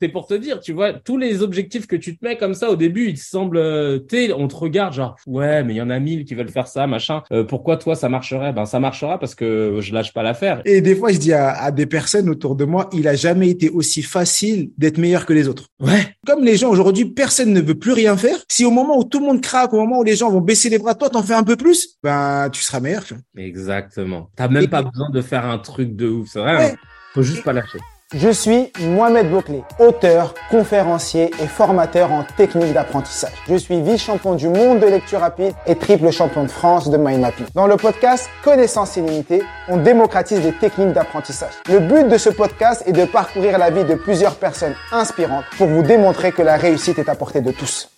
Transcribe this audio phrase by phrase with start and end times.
[0.00, 2.70] c'est pour te dire, tu vois, tous les objectifs que tu te mets comme ça
[2.70, 5.82] au début, ils te semblent, euh, tu on te regarde genre, ouais, mais il y
[5.82, 7.22] en a mille qui veulent faire ça, machin.
[7.32, 8.52] Euh, pourquoi toi ça marcherait?
[8.52, 10.62] Ben ça marchera parce que je lâche pas l'affaire.
[10.64, 13.68] Et des fois, je dis à, des personnes autour de moi, il a jamais été
[13.68, 15.66] aussi facile d'être meilleur que les autres.
[15.80, 16.14] Ouais.
[16.26, 18.38] Comme les gens aujourd'hui, personne ne veut plus rien faire.
[18.48, 20.70] Si au moment où tout le monde craque, au moment où les gens vont baisser
[20.70, 23.04] les bras, toi t'en fais un peu plus, ben tu seras meilleur.
[23.04, 23.22] Tu vois.
[23.36, 24.30] Exactement.
[24.36, 26.72] T'as même pas besoin de faire un truc de ouf, c'est vrai.
[26.72, 26.76] Hein.
[27.12, 27.78] Faut juste pas lâcher.
[28.12, 33.34] Je suis Mohamed Bouclé, auteur, conférencier et formateur en technique d'apprentissage.
[33.48, 37.20] Je suis vice-champion du monde de lecture rapide et triple champion de France de mind
[37.20, 37.46] mapping.
[37.54, 41.52] Dans le podcast Connaissance illimitée, on démocratise les techniques d'apprentissage.
[41.68, 45.68] Le but de ce podcast est de parcourir la vie de plusieurs personnes inspirantes pour
[45.68, 47.90] vous démontrer que la réussite est à portée de tous.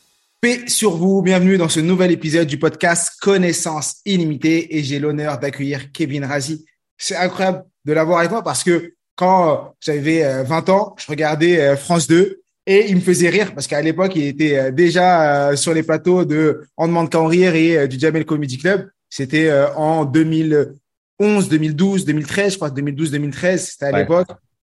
[0.42, 5.39] Paix sur vous, bienvenue dans ce nouvel épisode du podcast Connaissance illimitée et j'ai l'honneur
[5.39, 6.67] d'accueillir Kevin Razi.
[6.98, 11.61] C'est incroyable de l'avoir avec moi parce que quand j'avais 20 euh, ans, je regardais
[11.61, 15.57] euh, France 2 et il me faisait rire parce qu'à l'époque, il était euh, déjà
[15.57, 18.89] sur les plateaux de On demande qu'à en rire et du Jamel Comedy Club.
[19.11, 24.29] C'était en 2011, 2012, 2013, je crois, 2012, 2013, c'était à l'époque.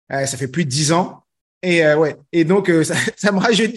[0.08, 1.22] ça fait plus de 10 ans.
[1.62, 2.16] Et ouais.
[2.32, 3.76] Et donc, ça, ça me rajeunit.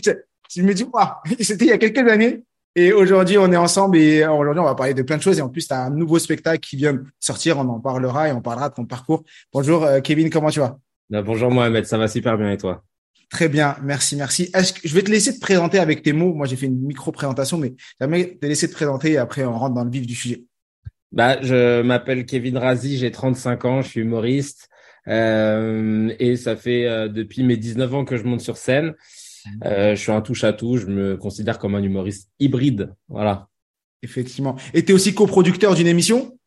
[0.55, 1.09] Je me dis, waouh,
[1.41, 2.43] c'était il y a quelques années.
[2.75, 5.37] Et aujourd'hui, on est ensemble et aujourd'hui, on va parler de plein de choses.
[5.37, 7.59] Et en plus, tu as un nouveau spectacle qui vient de sortir.
[7.59, 9.23] On en parlera et on parlera de ton parcours.
[9.53, 10.79] Bonjour, euh, Kevin, comment tu vas?
[11.09, 11.85] Bah, Bonjour, Mohamed.
[11.85, 12.83] Ça va super bien et toi?
[13.29, 14.49] Très bien, merci, merci.
[14.53, 16.33] Est-ce que je vais te laisser te présenter avec tes mots.
[16.33, 19.73] Moi, j'ai fait une micro-présentation, mais jamais te laisser te présenter et après, on rentre
[19.73, 20.43] dans le vif du sujet.
[21.11, 24.69] Bah, je m'appelle Kevin Razi, j'ai 35 ans, je suis humoriste
[25.07, 28.93] euh, et ça fait euh, depuis mes 19 ans que je monte sur scène.
[29.65, 30.77] Euh, je suis un touche à tout.
[30.77, 32.93] Je me considère comme un humoriste hybride.
[33.07, 33.47] Voilà.
[34.01, 34.55] Effectivement.
[34.73, 36.37] Et tu es aussi coproducteur d'une émission?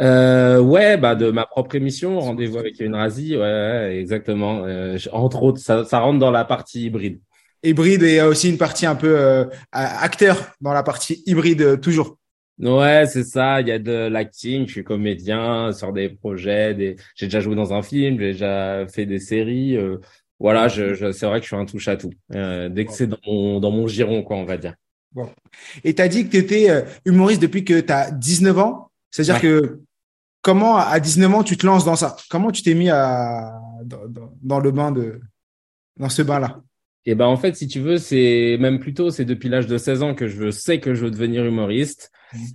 [0.00, 4.64] Euh, ouais, bah de ma propre émission, rendez-vous avec une Razi, ouais, exactement.
[4.64, 7.20] Euh, entre autres, ça, ça, rentre dans la partie hybride.
[7.62, 12.18] Hybride et aussi une partie un peu euh, acteur dans la partie hybride euh, toujours.
[12.58, 13.60] Ouais, c'est ça.
[13.60, 14.66] Il y a de l'acting.
[14.66, 16.74] Je suis comédien sur des projets.
[16.74, 16.96] Des...
[17.16, 18.18] J'ai déjà joué dans un film.
[18.18, 19.76] J'ai déjà fait des séries.
[19.76, 19.98] Euh,
[20.44, 22.12] voilà, je, je c'est vrai que je suis un touche à tout.
[22.34, 24.74] Euh, dès que c'est dans mon, dans mon giron, quoi, on va dire.
[25.10, 25.30] Bon.
[25.84, 28.90] Et tu as dit que tu étais euh, humoriste depuis que tu as 19 ans?
[29.10, 29.80] C'est-à-dire que
[30.42, 32.14] comment, à 19 ans, tu te lances dans ça?
[32.28, 34.02] Comment tu t'es mis à, dans,
[34.42, 35.18] dans, le bain de,
[35.98, 36.60] dans ce bain-là?
[37.06, 40.02] Et ben en fait, si tu veux, c'est même plutôt, c'est depuis l'âge de 16
[40.02, 42.10] ans que je sais que je veux devenir humoriste.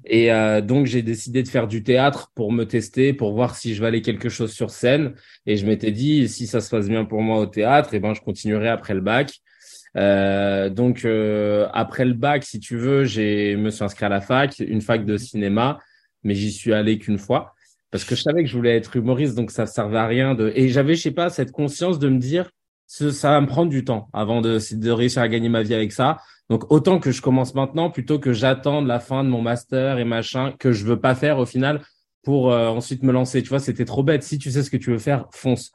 [0.05, 3.75] Et euh, donc, j'ai décidé de faire du théâtre pour me tester, pour voir si
[3.75, 5.13] je valais quelque chose sur scène.
[5.45, 7.99] Et je m'étais dit, si ça se passe bien pour moi au théâtre, et eh
[7.99, 9.39] ben, je continuerai après le bac.
[9.97, 14.21] Euh, donc, euh, après le bac, si tu veux, j'ai me suis inscrit à la
[14.21, 15.79] fac, une fac de cinéma,
[16.23, 17.53] mais j'y suis allé qu'une fois
[17.91, 20.51] parce que je savais que je voulais être humoriste, donc ça servait à rien de.
[20.55, 22.51] Et j'avais, je sais pas, cette conscience de me dire,
[22.89, 25.91] ça va me prendre du temps avant de, de réussir à gagner ma vie avec
[25.91, 26.17] ça.
[26.49, 30.05] Donc autant que je commence maintenant plutôt que j'attende la fin de mon master et
[30.05, 31.81] machin que je veux pas faire au final
[32.29, 33.41] pour euh, ensuite me lancer.
[33.41, 34.21] Tu vois, c'était trop bête.
[34.21, 35.71] Si tu sais ce que tu veux faire, fonce.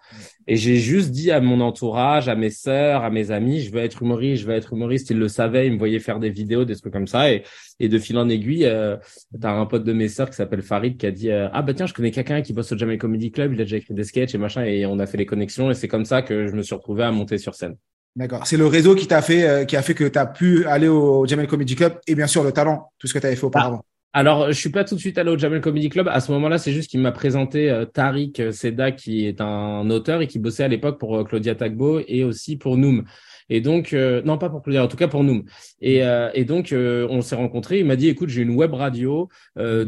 [0.47, 3.81] Et j'ai juste dit à mon entourage, à mes sœurs, à mes amis, je veux
[3.81, 5.11] être humoriste, je veux être humoriste.
[5.11, 7.33] Ils le savaient, ils me voyaient faire des vidéos, des trucs comme ça.
[7.33, 7.43] Et,
[7.81, 8.97] et de fil en aiguille, euh,
[9.41, 11.75] t'as un pote de mes sœurs qui s'appelle Farid qui a dit euh, ah bah
[11.75, 14.05] tiens, je connais quelqu'un qui bosse au Jamel Comedy Club, il a déjà écrit des
[14.05, 14.63] sketchs et machin.
[14.63, 15.73] Et on a fait les connexions.
[15.73, 17.75] Et c'est comme ça que je me suis retrouvé à monter sur scène.
[18.15, 18.47] D'accord.
[18.47, 20.87] C'est le réseau qui t'a fait, euh, qui a fait que tu as pu aller
[20.87, 23.43] au Jamel Comedy Club et bien sûr le talent, tout ce que tu avais fait
[23.43, 23.85] auparavant.
[24.17, 26.07] Alors, je suis pas tout de suite allé au Jamel Comedy Club.
[26.07, 30.23] À ce moment-là, c'est juste qu'il m'a présenté euh, Tariq Seda, qui est un auteur
[30.23, 33.03] et qui bossait à l'époque pour euh, Claudia Tagbo et aussi pour Noom.
[33.51, 35.45] Et donc, non pas pour Claudia, en tout cas pour Noom.
[35.83, 37.81] Et donc, on s'est rencontrés.
[37.81, 39.29] Il m'a dit, écoute, j'ai une web radio.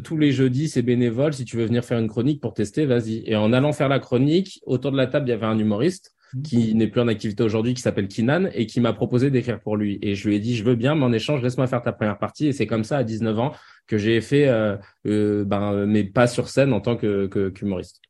[0.05, 1.33] tous les jeudis, c'est bénévole.
[1.33, 3.23] Si tu veux venir faire une chronique pour tester, vas-y.
[3.25, 6.16] Et en allant faire la chronique, autour de la table, il y avait un humoriste
[6.45, 9.77] qui n'est plus en activité aujourd'hui, qui s'appelle Kinan, et qui m'a proposé d'écrire pour
[9.77, 9.99] lui.
[10.03, 12.19] Et je lui ai dit, je veux bien, mais en échange, laisse-moi faire ta première
[12.19, 12.49] partie.
[12.49, 13.53] Et c'est comme ça, à 19 ans,
[13.87, 14.77] que j'ai fait euh,
[15.07, 18.01] euh, ben, mes pas sur scène en tant que qu'humoriste.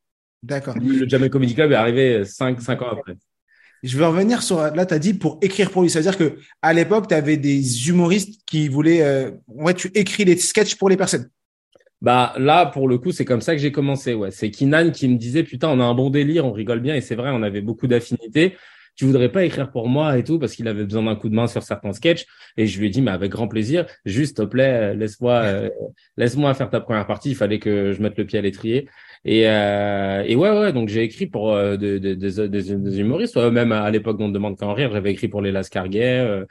[0.43, 0.77] D'accord.
[0.79, 3.17] Le Jamel Comedy Club est arrivé 5, 5 ans après.
[3.83, 5.91] Je veux revenir sur là, tu as dit pour écrire pour lui.
[5.91, 9.03] C'est-à-dire que à l'époque, tu avais des humoristes qui voulaient.
[9.03, 11.29] Euh, ouais, tu écris des sketchs pour les personnes.
[12.03, 14.15] Bah là, pour le coup, c'est comme ça que j'ai commencé.
[14.15, 16.95] Ouais, c'est Kinan qui me disait putain, on a un bon délire, on rigole bien
[16.95, 18.55] et c'est vrai, on avait beaucoup d'affinités.
[18.97, 21.35] tu voudrais pas écrire pour moi et tout parce qu'il avait besoin d'un coup de
[21.35, 22.27] main sur certains sketchs
[22.57, 25.71] et je lui ai dit mais avec grand plaisir juste te plaît laisse-moi euh,
[26.17, 28.89] laisse-moi faire ta première partie il fallait que je mette le pied à l'étrier
[29.25, 34.17] et, euh, et ouais ouais donc j'ai écrit pour euh, des, humoristes même à l'époque
[34.21, 36.47] on demande qu'en rire j'avais écrit pour les Lascarguet euh,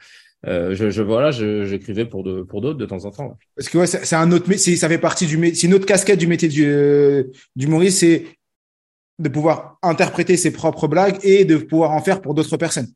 [0.46, 3.36] euh, je, je voilà, j'écrivais pour de, pour d'autres de temps en temps.
[3.56, 6.18] Parce que ouais, c'est un autre, métier, ça fait partie du, c'est une autre casquette
[6.18, 7.24] du métier du, euh,
[7.56, 8.24] du Maurice, c'est
[9.18, 12.88] de pouvoir interpréter ses propres blagues et de pouvoir en faire pour d'autres personnes.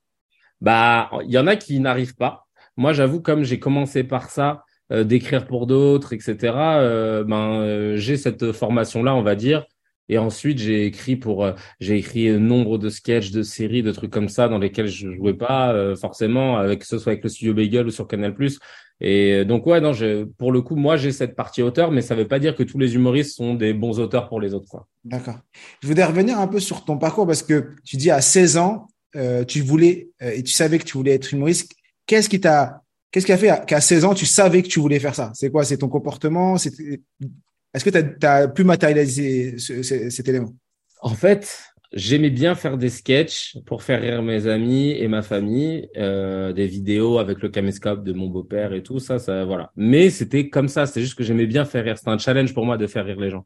[0.61, 2.47] Bah, il y en a qui n'arrivent pas.
[2.77, 6.37] Moi, j'avoue, comme j'ai commencé par ça, euh, d'écrire pour d'autres, etc.
[6.55, 9.65] Euh, ben, j'ai cette formation-là, on va dire.
[10.11, 14.11] Et ensuite, j'ai écrit pour, euh, j'ai écrit nombre de sketchs, de séries, de trucs
[14.11, 17.31] comme ça dans lesquels je jouais pas euh, forcément, avec que ce soit avec le
[17.31, 18.35] studio Bagel ou sur Canal+.
[19.01, 19.93] Et euh, donc ouais, non,
[20.37, 22.77] pour le coup, moi j'ai cette partie auteur, mais ça veut pas dire que tous
[22.77, 24.69] les humoristes sont des bons auteurs pour les autres.
[24.69, 24.89] Quoi.
[25.05, 25.39] D'accord.
[25.81, 28.89] Je voudrais revenir un peu sur ton parcours parce que tu dis à 16 ans,
[29.15, 31.73] euh, tu voulais et tu savais que tu voulais être humoriste.
[32.07, 35.01] Qu'est-ce qui t'a Qu'est-ce qui a fait qu'à 16 ans, tu savais que tu voulais
[35.01, 35.33] faire ça?
[35.35, 35.65] C'est quoi?
[35.65, 36.57] C'est ton comportement?
[37.75, 40.53] Est-ce que tu as, pu matérialiser cet élément?
[41.03, 41.63] En fait,
[41.93, 46.67] j'aimais bien faire des sketchs pour faire rire mes amis et ma famille, euh, des
[46.67, 49.71] vidéos avec le caméscope de mon beau-père et tout ça, ça voilà.
[49.77, 51.97] Mais c'était comme ça, c'est juste que j'aimais bien faire rire.
[51.97, 53.45] C'était un challenge pour moi de faire rire les gens.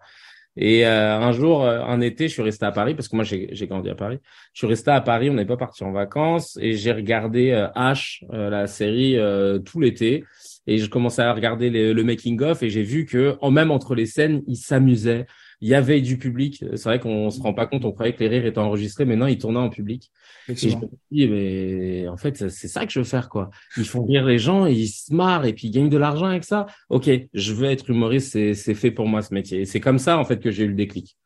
[0.57, 3.25] Et euh, un jour, euh, un été, je suis resté à Paris parce que moi
[3.25, 4.21] j'ai grandi à Paris.
[4.53, 8.25] Je suis resté à Paris, on n'est pas parti en vacances et j'ai regardé H,
[8.31, 9.19] la série,
[9.65, 10.25] tout l'été
[10.67, 13.95] et je commençais à regarder le making of et j'ai vu que en même entre
[13.95, 15.27] les scènes, il s'amusait.
[15.61, 16.65] Il y avait du public.
[16.75, 17.85] C'est vrai qu'on se rend pas compte.
[17.85, 20.11] On croyait que les rires étaient enregistrés, mais non, ils tournaient en public.
[20.49, 23.51] Et je me dis, mais en fait, c'est ça que je veux faire, quoi.
[23.79, 26.45] Ils font rire les gens, ils se marrent et puis ils gagnent de l'argent avec
[26.45, 26.67] ça.
[26.91, 29.61] Ok, je veux être humoriste, c'est fait pour moi ce métier.
[29.63, 31.17] Et c'est comme ça, en fait, que j'ai eu le déclic.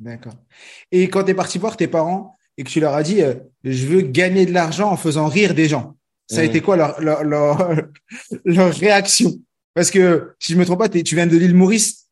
[0.00, 0.34] D'accord.
[0.90, 3.34] Et quand tu es parti voir tes parents et que tu leur as dit, euh,
[3.62, 7.00] je veux gagner de l'argent en faisant rire des gens, ça a été quoi leur,
[7.00, 7.24] leur,
[8.44, 9.32] leur, réaction?
[9.74, 12.06] Parce que si je me trompe pas, tu viens de l'île Maurice.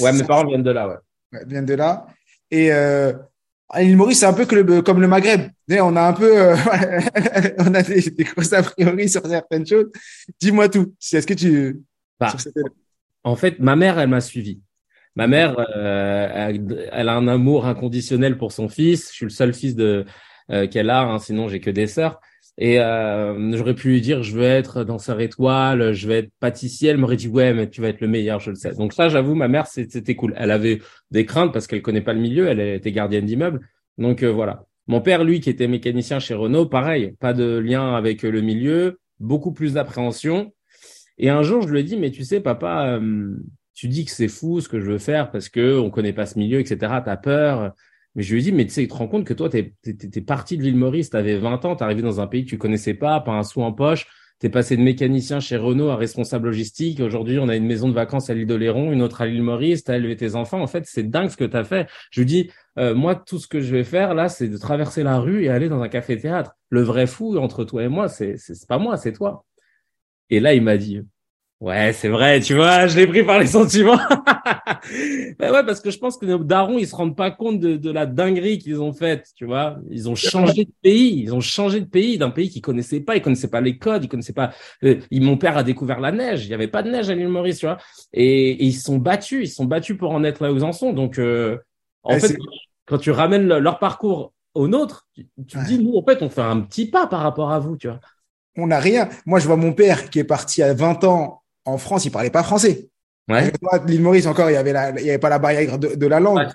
[0.00, 0.96] Ouais, mes parents viennent de là, ouais.
[1.32, 2.06] ouais viennent de là.
[2.50, 3.12] Et euh,
[3.76, 5.50] l'île Maurice, c'est un peu que le, comme le Maghreb.
[5.70, 6.56] On a un peu, euh,
[7.58, 9.86] on a des, des grosses a priori sur certaines choses.
[10.40, 10.94] Dis-moi tout.
[11.12, 11.82] Est-ce que tu
[12.18, 12.34] bah,
[13.24, 14.60] En fait, ma mère, elle m'a suivi.
[15.18, 16.52] Ma mère, euh,
[16.92, 19.08] elle, a un amour inconditionnel pour son fils.
[19.10, 20.04] Je suis le seul fils de
[20.52, 22.20] euh, qu'elle a, hein, sinon j'ai que des sœurs.
[22.60, 26.90] Et euh, j'aurais pu lui dire, je veux être danseur étoile, je veux être pâtissier.
[26.90, 28.74] Elle m'aurait dit, ouais, mais tu vas être le meilleur, je le sais.
[28.74, 30.34] Donc ça, j'avoue, ma mère, c'était cool.
[30.36, 30.80] Elle avait
[31.12, 32.48] des craintes parce qu'elle connaît pas le milieu.
[32.48, 33.60] Elle était gardienne d'immeuble.
[33.96, 34.64] Donc euh, voilà.
[34.88, 38.98] Mon père, lui, qui était mécanicien chez Renault, pareil, pas de lien avec le milieu,
[39.20, 40.52] beaucoup plus d'appréhension.
[41.18, 43.36] Et un jour, je lui ai dit, mais tu sais, papa, euh,
[43.74, 46.26] tu dis que c'est fou ce que je veux faire parce que on connaît pas
[46.26, 46.76] ce milieu, etc.
[47.04, 47.72] T'as peur.
[48.18, 49.58] Mais je lui ai dit, mais tu sais, tu te rends compte que toi, tu
[49.58, 52.50] es, parti de l'île Maurice, tu avais 20 ans, tu arrivé dans un pays que
[52.50, 54.08] tu connaissais pas, pas un sou en poche,
[54.40, 56.98] tu es passé de mécanicien chez Renault à responsable logistique.
[56.98, 59.84] Aujourd'hui, on a une maison de vacances à l'île d'Oléron, une autre à l'île Maurice,
[59.84, 60.60] tu as élevé tes enfants.
[60.60, 61.88] En fait, c'est dingue ce que tu as fait.
[62.10, 65.04] Je lui dis, euh, moi, tout ce que je vais faire là, c'est de traverser
[65.04, 66.56] la rue et aller dans un café-théâtre.
[66.70, 68.34] Le vrai fou entre toi et moi, c'est
[68.66, 69.44] pas moi, c'est toi.
[70.28, 71.02] Et là, il m'a dit,
[71.60, 73.98] Ouais, c'est vrai, tu vois, je l'ai pris par les sentiments.
[75.40, 77.76] ben ouais, parce que je pense que nos darons, ils se rendent pas compte de,
[77.76, 79.76] de la dinguerie qu'ils ont faite, tu vois.
[79.90, 83.16] Ils ont changé de pays, ils ont changé de pays, d'un pays qu'ils connaissaient pas,
[83.16, 84.52] ils connaissaient pas les codes, ils connaissaient pas.
[84.84, 87.26] Euh, mon père a découvert la neige, il y avait pas de neige à l'île
[87.26, 87.78] Maurice, tu vois.
[88.12, 90.64] Et, ils se sont battus, ils se sont battus pour en être là où ils
[90.64, 90.92] en sont.
[90.92, 91.58] Donc, euh,
[92.04, 92.36] en fait,
[92.86, 96.40] quand tu ramènes leur parcours au nôtre, tu, te dis, nous, en fait, on fait
[96.40, 97.98] un petit pas par rapport à vous, tu vois.
[98.56, 99.08] On n'a rien.
[99.26, 102.30] Moi, je vois mon père qui est parti à 20 ans en France, ils parlaient
[102.30, 102.88] pas français.
[103.28, 103.52] Ouais.
[103.86, 106.46] L'île Maurice encore, il y avait il y avait pas la barrière de, la langue.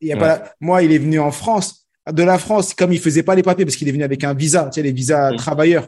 [0.00, 3.00] Il y a pas moi, il est venu en France, de la France, comme il
[3.00, 5.32] faisait pas les papiers parce qu'il est venu avec un visa, tu sais, les visas
[5.36, 5.86] travailleurs.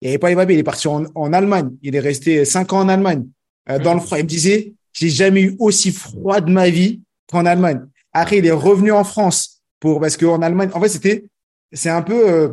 [0.00, 0.56] Il n'y avait pas les papiers.
[0.56, 1.70] Il est parti en, Allemagne.
[1.82, 3.26] Il est resté cinq ans en Allemagne,
[3.68, 4.18] euh, dans le froid.
[4.18, 7.00] Il me disait, j'ai jamais eu aussi froid de ma vie
[7.30, 7.80] qu'en Allemagne.
[8.12, 11.24] Après, il est revenu en France pour parce qu'en Allemagne, en fait, c'était,
[11.72, 12.48] c'est un peu euh,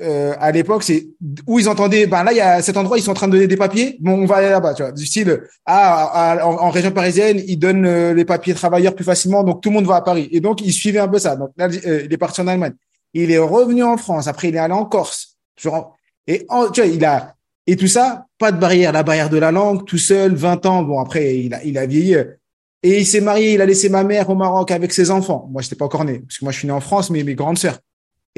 [0.00, 1.08] euh, à l'époque, c'est
[1.46, 3.32] où ils entendaient, ben là, il y a cet endroit, ils sont en train de
[3.32, 3.96] donner des papiers.
[4.00, 4.92] Bon, on va aller là-bas, tu vois.
[4.92, 9.60] Du style, ah, en, région parisienne, ils donnent euh, les papiers travailleurs plus facilement, donc
[9.60, 10.28] tout le monde va à Paris.
[10.30, 11.36] Et donc, il suivait un peu ça.
[11.36, 12.74] Donc là, euh, il est parti en Allemagne.
[13.14, 14.28] Il est revenu en France.
[14.28, 15.36] Après, il est allé en Corse.
[15.56, 17.34] Et tu vois, il a
[17.70, 20.82] et tout ça, pas de barrière, la barrière de la langue, tout seul, 20 ans.
[20.84, 22.16] Bon, après, il a, il a vieilli.
[22.82, 25.48] Et il s'est marié, il a laissé ma mère au Maroc avec ses enfants.
[25.50, 27.34] Moi, j'étais pas encore né, parce que moi, je suis né en France, mais mes
[27.34, 27.78] grandes sœurs.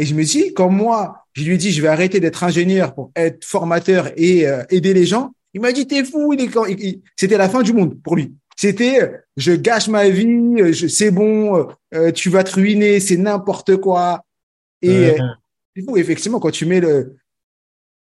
[0.00, 2.94] Et je me dis, comme moi, je lui ai dit, je vais arrêter d'être ingénieur
[2.94, 5.32] pour être formateur et euh, aider les gens.
[5.52, 6.32] Il m'a dit, t'es fou.
[6.32, 7.00] Il est...
[7.16, 8.32] C'était la fin du monde pour lui.
[8.56, 10.86] C'était, je gâche ma vie, je...
[10.86, 14.24] c'est bon, euh, tu vas te ruiner, c'est n'importe quoi.
[14.80, 15.16] Et
[15.76, 17.16] Du coup, effectivement, quand tu mets le,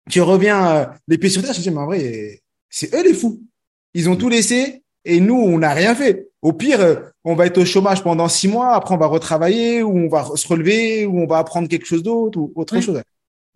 [0.09, 3.03] tu reviens euh, les pieds sur terre, je me dis, mais en vrai, c'est eux
[3.03, 3.43] les fous.
[3.93, 6.29] Ils ont tout laissé et nous, on n'a rien fait.
[6.43, 9.83] Au pire, euh, on va être au chômage pendant six mois, après on va retravailler
[9.83, 13.03] ou on va se relever ou on va apprendre quelque chose d'autre ou autre chose.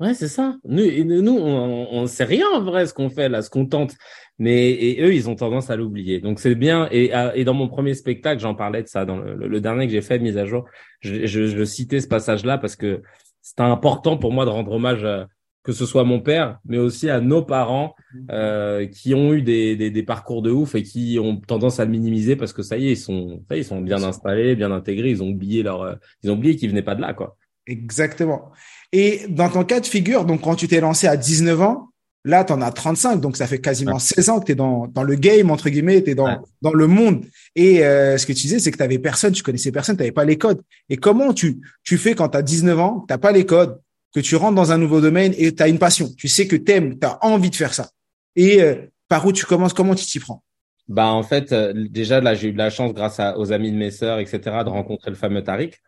[0.00, 0.56] Ouais, c'est ça.
[0.64, 3.94] Nous, nous on, ne sait rien en vrai ce qu'on fait là, ce qu'on tente.
[4.38, 6.18] Mais et eux, ils ont tendance à l'oublier.
[6.18, 6.88] Donc c'est bien.
[6.90, 9.04] Et, et dans mon premier spectacle, j'en parlais de ça.
[9.04, 10.64] Dans le, dernier que j'ai fait, mise à jour,
[11.00, 13.02] je, je, je citais ce passage-là parce que
[13.42, 15.28] c'était important pour moi de rendre hommage à,
[15.62, 17.94] que ce soit mon père, mais aussi à nos parents
[18.30, 21.84] euh, qui ont eu des, des, des, parcours de ouf et qui ont tendance à
[21.84, 24.02] le minimiser parce que ça y est, ils sont, ça y est, ils sont bien
[24.02, 27.00] installés, bien intégrés, ils ont oublié leur, euh, ils ont oublié qu'ils venaient pas de
[27.00, 27.36] là, quoi.
[27.66, 28.50] Exactement.
[28.92, 31.92] Et dans ton cas de figure, donc quand tu t'es lancé à 19 ans,
[32.24, 34.86] là, tu en as 35, donc ça fait quasiment 16 ans que tu es dans,
[34.86, 37.24] dans le game, entre guillemets, tu es dans, dans le monde.
[37.56, 40.24] Et euh, ce que tu disais, c'est que tu personne, tu connaissais personne, tu pas
[40.24, 40.62] les codes.
[40.88, 43.80] Et comment tu, tu fais quand tu as 19 ans, tu pas les codes,
[44.14, 46.10] que tu rentres dans un nouveau domaine et tu as une passion.
[46.16, 47.90] Tu sais que t'aimes, tu as envie de faire ça.
[48.36, 48.76] Et euh,
[49.08, 50.42] par où tu commences, comment tu t'y prends?
[50.88, 53.76] Bah en fait, euh, déjà là, j'ai eu de la chance grâce aux amis de
[53.76, 55.78] mes sœurs, etc., de rencontrer le fameux Tariq,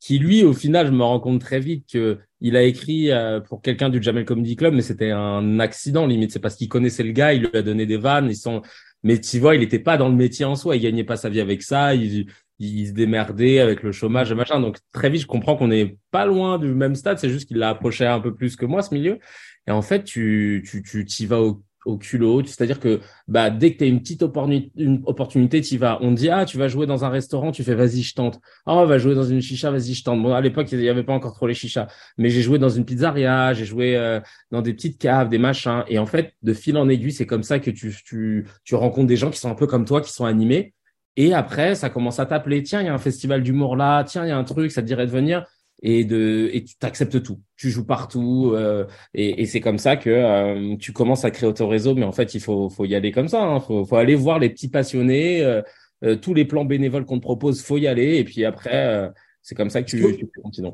[0.00, 3.40] qui lui, au final, je me rends compte très vite que il a écrit euh,
[3.40, 6.30] pour quelqu'un du Jamel Comedy Club, mais c'était un accident limite.
[6.30, 8.62] C'est parce qu'il connaissait le gars, il lui a donné des vannes, ils sont.
[9.02, 11.28] Mais tu vois, il n'était pas dans le métier en soi, il gagnait pas sa
[11.28, 11.94] vie avec ça.
[11.94, 12.26] Il,
[12.58, 14.60] il se démerdait avec le chômage et machin.
[14.60, 17.18] Donc très vite, je comprends qu'on n'est pas loin du même stade.
[17.18, 19.18] C'est juste qu'il l'a approché un peu plus que moi ce milieu.
[19.66, 22.44] Et en fait, tu tu tu t'y vas au, au culot.
[22.44, 25.98] C'est-à-dire que bah dès que tu as une petite opportunité, une opportunité, tu vas.
[26.02, 28.40] On te dit ah tu vas jouer dans un restaurant, tu fais vas-y je tente.
[28.66, 30.22] Ah oh, on va jouer dans une chicha, vas-y je tente.
[30.22, 32.68] Bon à l'époque il y avait pas encore trop les chichas, mais j'ai joué dans
[32.68, 35.84] une pizzeria, j'ai joué euh, dans des petites caves, des machins.
[35.88, 39.06] Et en fait de fil en aiguille, c'est comme ça que tu tu tu rencontres
[39.06, 40.74] des gens qui sont un peu comme toi, qui sont animés
[41.18, 42.62] et après, ça commence à t'appeler.
[42.62, 44.04] Tiens, il y a un festival d'humour là.
[44.04, 45.44] Tiens, il y a un truc, ça te dirait de venir.
[45.82, 47.40] Et de et tu t'acceptes tout.
[47.56, 48.52] Tu joues partout.
[48.54, 51.96] Euh, et, et c'est comme ça que euh, tu commences à créer ton réseau.
[51.96, 53.42] Mais en fait, il faut faut y aller comme ça.
[53.42, 53.58] Hein.
[53.58, 55.42] Faut faut aller voir les petits passionnés.
[55.42, 55.60] Euh,
[56.04, 58.18] euh tous les plans bénévoles qu'on te propose, faut y aller.
[58.18, 59.08] Et puis après, euh,
[59.42, 60.68] c'est comme ça que tu, tu continues.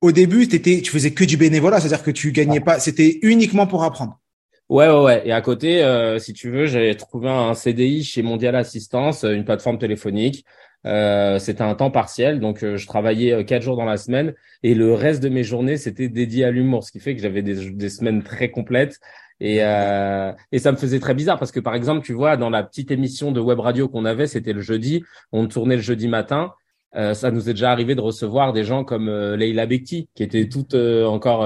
[0.00, 2.78] Au début, t'étais, tu faisais que du bénévolat, c'est-à-dire que tu gagnais pas.
[2.78, 4.20] C'était uniquement pour apprendre.
[4.68, 5.22] Ouais, ouais, ouais.
[5.26, 9.44] Et à côté, euh, si tu veux, j'ai trouvé un CDI chez Mondial Assistance, une
[9.44, 10.44] plateforme téléphonique.
[10.86, 14.34] Euh, c'était un temps partiel, donc euh, je travaillais euh, quatre jours dans la semaine
[14.62, 17.42] et le reste de mes journées c'était dédié à l'humour, ce qui fait que j'avais
[17.42, 19.00] des, des, semaines très complètes
[19.40, 22.48] et euh, et ça me faisait très bizarre parce que par exemple, tu vois, dans
[22.48, 26.06] la petite émission de web radio qu'on avait, c'était le jeudi, on tournait le jeudi
[26.06, 26.52] matin.
[26.94, 30.48] Euh, ça nous est déjà arrivé de recevoir des gens comme Leila Bekti, qui était
[30.48, 31.44] toute encore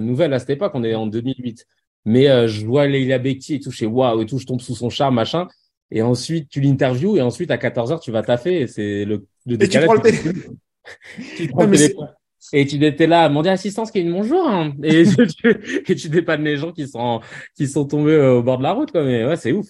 [0.00, 0.72] nouvelle à cette époque.
[0.74, 1.66] On est en 2008.
[2.04, 4.60] Mais euh, je vois Leila Bekti et tout, je sais waouh et tout, je tombe
[4.60, 5.48] sous son charme, machin.
[5.90, 8.66] Et ensuite, tu l'interviews et ensuite, à 14 heures, tu vas taffer.
[8.66, 10.56] C'est le, le Et tu prends le téléphone.
[11.36, 12.08] tu prends le téléphone.
[12.52, 14.74] Et tu étais là, demander assistance qui est une bonjour, hein.
[14.82, 15.04] et,
[15.38, 17.20] tu, et tu dépannes les gens qui sont,
[17.56, 19.02] qui sont tombés euh, au bord de la route, quoi.
[19.02, 19.66] Mais ouais, c'est ouf.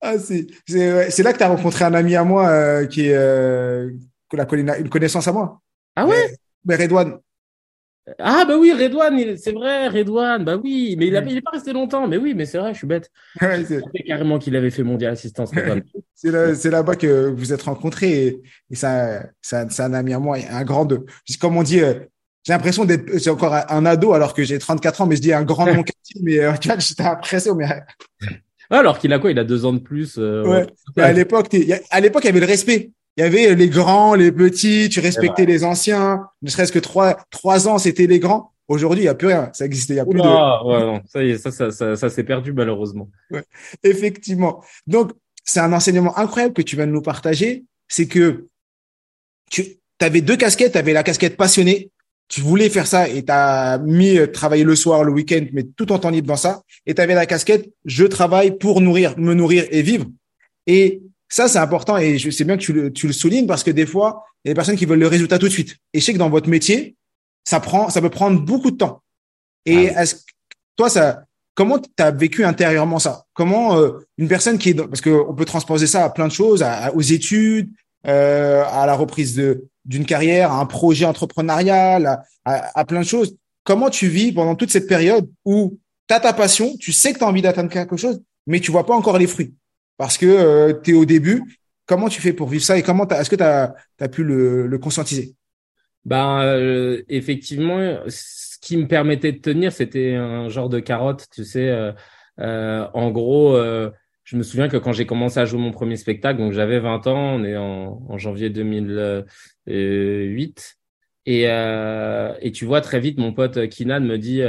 [0.00, 3.06] Ah, c'est, c'est, c'est là que tu as rencontré un ami à moi, euh, qui
[3.06, 3.90] est, euh,
[4.32, 5.60] une connaissance à moi.
[5.96, 6.28] Ah ouais?
[6.64, 7.18] Mais, mais Redouane.
[8.18, 12.06] Ah bah oui, Redouane, c'est vrai, Redouane, bah oui, mais il, n'est pas resté longtemps,
[12.06, 13.10] mais oui, mais c'est vrai, je suis bête.
[13.40, 13.64] Ouais,
[14.06, 15.50] carrément qu'il avait fait mondial assistance.
[16.14, 20.12] c'est là, c'est là-bas que vous êtes rencontrés et, et ça, ça, c'est un ami
[20.12, 21.00] à moi, un grand de,
[21.40, 21.94] comme on dit, euh,
[22.44, 25.32] j'ai l'impression d'être, c'est encore un ado alors que j'ai 34 ans, mais je dis
[25.32, 27.66] un grand quartier, mais euh, tu vois, j'étais impressionné.
[28.20, 28.28] Mais...
[28.68, 30.16] alors qu'il a quoi Il a deux ans de plus.
[30.18, 30.66] Euh, ouais.
[31.02, 31.48] À l'époque,
[31.90, 35.00] à l'époque, il y avait le respect il y avait les grands, les petits, tu
[35.00, 36.26] respectais les anciens.
[36.42, 38.50] Ne serait-ce que trois, trois ans, c'était les grands.
[38.66, 39.50] Aujourd'hui, il n'y a plus rien.
[39.52, 39.94] Ça existait.
[39.94, 40.26] Il y a plus de.
[40.26, 41.00] Ouais, non.
[41.06, 43.10] Ça y est, ça, ça, ça, ça s'est perdu malheureusement.
[43.30, 43.44] Ouais.
[43.82, 44.64] Effectivement.
[44.86, 45.12] Donc,
[45.44, 47.64] c'est un enseignement incroyable que tu viens de nous partager.
[47.88, 48.46] C'est que
[49.50, 50.72] tu avais deux casquettes.
[50.72, 51.90] Tu avais la casquette passionnée.
[52.28, 55.62] Tu voulais faire ça et tu as mis euh, travailler le soir, le week-end, mais
[55.62, 56.62] tout en temps libre dans ça.
[56.86, 60.06] Et tu avais la casquette je travaille pour nourrir, me nourrir et vivre.
[60.66, 61.02] Et
[61.34, 63.72] ça, c'est important et je sais bien que tu le, tu le soulignes parce que
[63.72, 65.78] des fois, il y a des personnes qui veulent le résultat tout de suite.
[65.92, 66.94] Et je sais que dans votre métier,
[67.42, 69.02] ça prend, ça peut prendre beaucoup de temps.
[69.66, 70.18] Et ah est-ce
[70.76, 71.24] toi, ça,
[71.56, 73.24] comment tu as vécu intérieurement ça?
[73.32, 76.32] Comment euh, une personne qui est parce que on peut transposer ça à plein de
[76.32, 77.68] choses, à, aux études,
[78.06, 83.06] euh, à la reprise de d'une carrière, à un projet entrepreneurial, à, à, plein de
[83.06, 83.36] choses.
[83.64, 87.18] Comment tu vis pendant toute cette période où tu as ta passion, tu sais que
[87.18, 89.52] tu as envie d'atteindre quelque chose, mais tu vois pas encore les fruits?
[89.96, 91.42] Parce que euh, tu es au début.
[91.86, 93.74] Comment tu fais pour vivre ça et comment est-ce que tu as,
[94.08, 95.34] pu le, le conscientiser?
[96.04, 101.44] Ben euh, effectivement, ce qui me permettait de tenir, c'était un genre de carotte, tu
[101.44, 101.68] sais.
[101.68, 101.92] Euh,
[102.40, 103.56] euh en gros,
[104.24, 107.06] je me souviens que quand j'ai commencé à jouer mon premier spectacle, donc j'avais 20
[107.06, 110.78] ans, on est en, en janvier 2008.
[111.26, 114.42] Et, euh, et tu vois très vite mon pote Kinan me dit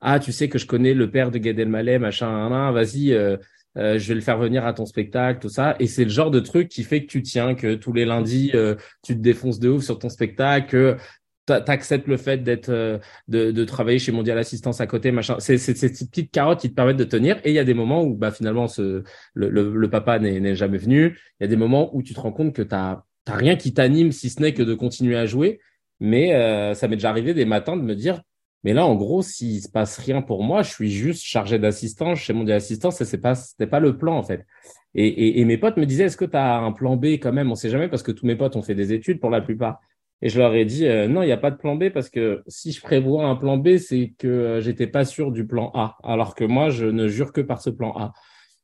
[0.00, 3.38] ah tu sais que je connais le père de Gad Elmaleh machin vas-y euh,
[3.76, 5.76] je vais le faire venir à ton spectacle tout ça.
[5.80, 8.52] Et c'est le genre de truc qui fait que tu tiens que tous les lundis
[9.02, 10.96] tu te défonces de ouf sur ton spectacle que
[11.46, 15.36] t'acceptes le fait d'être de, de, travailler chez Mondial Assistance à côté machin.
[15.40, 17.38] C'est c'est ces petites carottes qui te permettent de tenir.
[17.44, 19.02] Et il y a des moments où bah finalement ce
[19.34, 21.18] le, le, papa n'est jamais venu.
[21.40, 23.74] Il y a des moments où tu te rends compte que t'as t'as rien qui
[23.74, 25.60] t'anime si ce n'est que de continuer à jouer.
[26.00, 28.20] Mais euh, ça m'est déjà arrivé des matins de me dire
[28.64, 32.18] mais là en gros s'il se passe rien pour moi je suis juste chargé d'assistance
[32.18, 33.34] chez Mondial Assistance et c'est pas
[33.70, 34.44] pas le plan en fait
[34.94, 37.50] et, et, mes potes me disaient est-ce que tu as un plan B quand même?
[37.50, 39.80] On sait jamais parce que tous mes potes ont fait des études pour la plupart
[40.22, 42.08] et je leur ai dit euh, non, il n'y a pas de plan B parce
[42.08, 45.72] que si je prévois un plan B, c'est que euh, j'étais pas sûr du plan
[45.74, 48.12] A, alors que moi je ne jure que par ce plan A.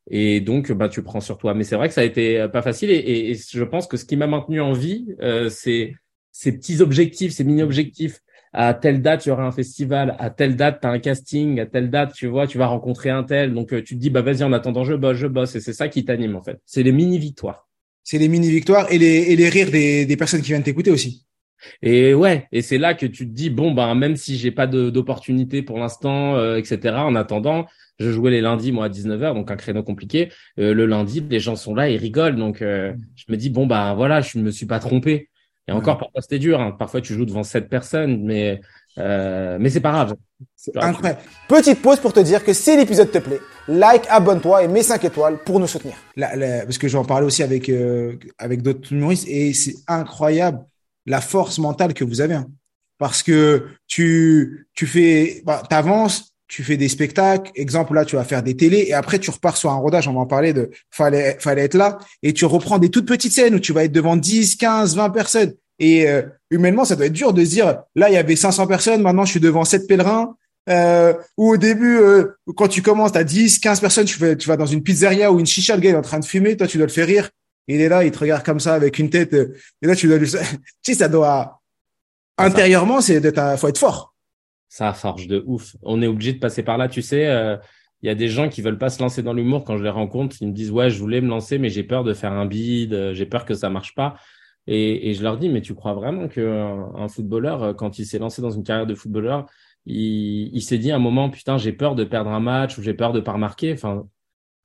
[0.09, 1.53] Et donc bah tu prends sur toi.
[1.55, 3.97] Mais c'est vrai que ça a été euh, pas facile et, et, je pense que
[3.97, 5.09] ce qui m'a maintenu en vie,
[5.51, 5.95] c'est
[6.33, 8.21] ces petits objectifs, ces mini objectifs.
[8.53, 10.17] À telle date, il y aura un festival.
[10.19, 11.61] À telle date, tu as un casting.
[11.61, 13.55] À telle date, tu vois, tu vas rencontrer un tel.
[13.55, 15.55] Donc tu te dis bah vas-y, en attendant, je bosse, je bosse.
[15.55, 16.61] Et c'est ça qui t'anime en fait.
[16.67, 17.69] C'est les mini victoires.
[18.03, 20.91] C'est les mini victoires et les, et les rires des, des personnes qui viennent t'écouter
[20.91, 21.27] aussi.
[21.83, 24.67] Et ouais, et c'est là que tu te dis bon ben même si j'ai pas
[24.67, 26.97] d'opportunité pour l'instant, euh, etc.
[26.97, 27.67] En attendant,
[27.99, 30.31] je jouais les lundis moi à 19h, donc un créneau compliqué.
[30.59, 33.67] Euh, le lundi, les gens sont là, ils rigolent, donc euh, je me dis bon
[33.67, 35.29] ben voilà, je me suis pas trompé.
[35.69, 36.73] Et encore parfois c'était dur, hein.
[36.73, 38.61] parfois tu joues devant sept personnes, mais
[38.97, 40.15] mais c'est pas grave.
[40.77, 41.21] Incroyable.
[41.49, 45.05] Petite pause pour te dire que si l'épisode te plaît, like, abonne-toi et mets 5
[45.05, 45.95] étoiles pour nous soutenir.
[46.17, 47.71] parce que j'en parlais aussi avec
[48.39, 50.65] avec d'autres humoristes et c'est incroyable
[51.07, 52.35] la force mentale que vous avez.
[52.35, 52.47] Hein.
[52.99, 57.51] Parce que tu, tu fais, bah, t'avances, tu fais des spectacles.
[57.55, 60.09] Exemple, là, tu vas faire des télés et après, tu repars sur un rodage.
[60.09, 63.33] On va en parler de, fallait, fallait être là et tu reprends des toutes petites
[63.33, 65.55] scènes où tu vas être devant 10, 15, 20 personnes.
[65.79, 68.67] Et euh, humainement, ça doit être dur de se dire, là, il y avait 500
[68.67, 70.37] personnes, maintenant, je suis devant 7 pèlerins.
[70.69, 74.49] Euh, ou au début, euh, quand tu commences, à 10, 15 personnes, tu, fais, tu
[74.49, 76.67] vas dans une pizzeria ou une chicha, le gars est en train de fumer, toi,
[76.67, 77.31] tu dois le faire rire
[77.69, 79.33] il est là, il te regarde comme ça avec une tête.
[79.33, 80.29] Et là, tu dois lui...
[80.31, 80.39] tu
[80.83, 81.61] sais, ça doit,
[82.37, 84.15] intérieurement, c'est d'être, faut être fort.
[84.71, 85.77] Ça forge de ouf.
[85.83, 86.89] On est obligé de passer par là.
[86.89, 87.57] Tu sais, euh,
[88.03, 89.65] il y a des gens qui veulent pas se lancer dans l'humour.
[89.65, 92.05] Quand je les rencontre, ils me disent, ouais, je voulais me lancer, mais j'ai peur
[92.05, 94.15] de faire un bide, euh, j'ai peur que ça marche pas.
[94.69, 98.41] Et, je leur dis, mais tu crois vraiment qu'un un footballeur, quand il s'est lancé
[98.41, 99.47] dans une carrière de footballeur,
[99.87, 102.83] il, il s'est dit à un moment, putain, j'ai peur de perdre un match ou
[102.83, 103.73] j'ai peur de pas remarquer.
[103.73, 104.07] Enfin,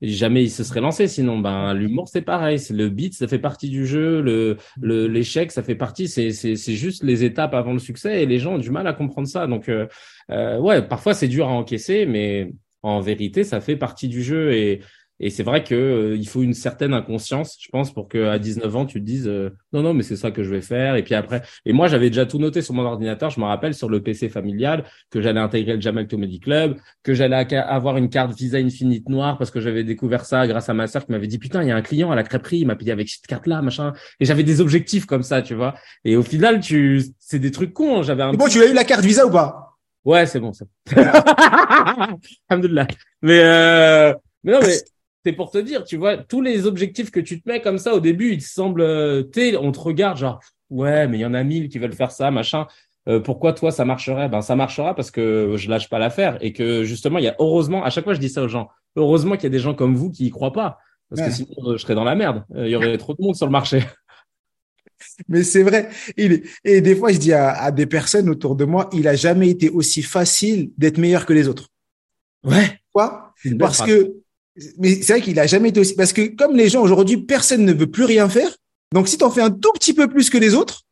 [0.02, 2.58] jamais il se serait lancé sinon ben l'humour c'est pareil.
[2.58, 4.20] C'est le beat ça fait partie du jeu.
[4.20, 6.08] Le l'échec ça fait partie.
[6.08, 8.86] C'est c'est c'est juste les étapes avant le succès et les gens ont du mal
[8.86, 9.46] à comprendre ça.
[9.46, 9.86] Donc euh,
[10.30, 14.52] euh ouais parfois c'est dur à encaisser mais en vérité ça fait partie du jeu.
[14.52, 14.80] Et
[15.18, 18.38] et c'est vrai que euh, il faut une certaine inconscience, je pense, pour que à
[18.38, 20.96] 19 ans tu te dises euh, non non mais c'est ça que je vais faire.
[20.96, 23.30] Et puis après, et moi j'avais déjà tout noté sur mon ordinateur.
[23.30, 27.14] Je me rappelle sur le PC familial que j'allais intégrer le Jamel Comedy Club, que
[27.14, 30.86] j'allais avoir une carte Visa Infinite noire parce que j'avais découvert ça grâce à ma
[30.86, 32.76] sœur qui m'avait dit putain il y a un client à la crêperie, il m'a
[32.76, 33.94] payé avec cette carte là machin.
[34.20, 35.74] Et j'avais des objectifs comme ça, tu vois.
[36.04, 38.00] Et au final tu c'est des trucs cons.
[38.00, 38.02] Hein.
[38.02, 38.32] J'avais un.
[38.32, 39.78] Bon, tu as eu la carte Visa ou pas?
[40.04, 40.66] Ouais, c'est bon ça.
[42.48, 42.86] Alhamdulillah.
[43.22, 44.14] Mais euh...
[44.44, 44.76] mais non mais
[45.26, 47.94] c'est pour te dire, tu vois, tous les objectifs que tu te mets comme ça
[47.94, 49.24] au début, ils te semblent, euh,
[49.60, 50.38] on te regarde genre,
[50.70, 52.68] ouais, mais il y en a mille qui veulent faire ça, machin.
[53.08, 54.28] Euh, pourquoi toi ça marcherait?
[54.28, 57.36] Ben ça marchera parce que je lâche pas l'affaire et que justement il y a
[57.38, 59.74] heureusement à chaque fois je dis ça aux gens heureusement qu'il y a des gens
[59.74, 62.44] comme vous qui y croient pas parce que sinon euh, je serais dans la merde.
[62.56, 63.80] Il y aurait trop de monde sur le marché.
[65.28, 65.88] Mais c'est vrai.
[66.16, 69.50] Et des fois je dis à, à, des personnes autour de moi il a jamais
[69.50, 71.68] été aussi facile d'être meilleur que les autres.
[72.44, 72.80] Ouais.
[72.92, 73.26] Quoi
[73.58, 74.14] parce que
[74.78, 77.64] mais c'est vrai qu'il a jamais été aussi parce que comme les gens aujourd'hui, personne
[77.64, 78.50] ne veut plus rien faire.
[78.92, 80.82] Donc si tu en fais un tout petit peu plus que les autres,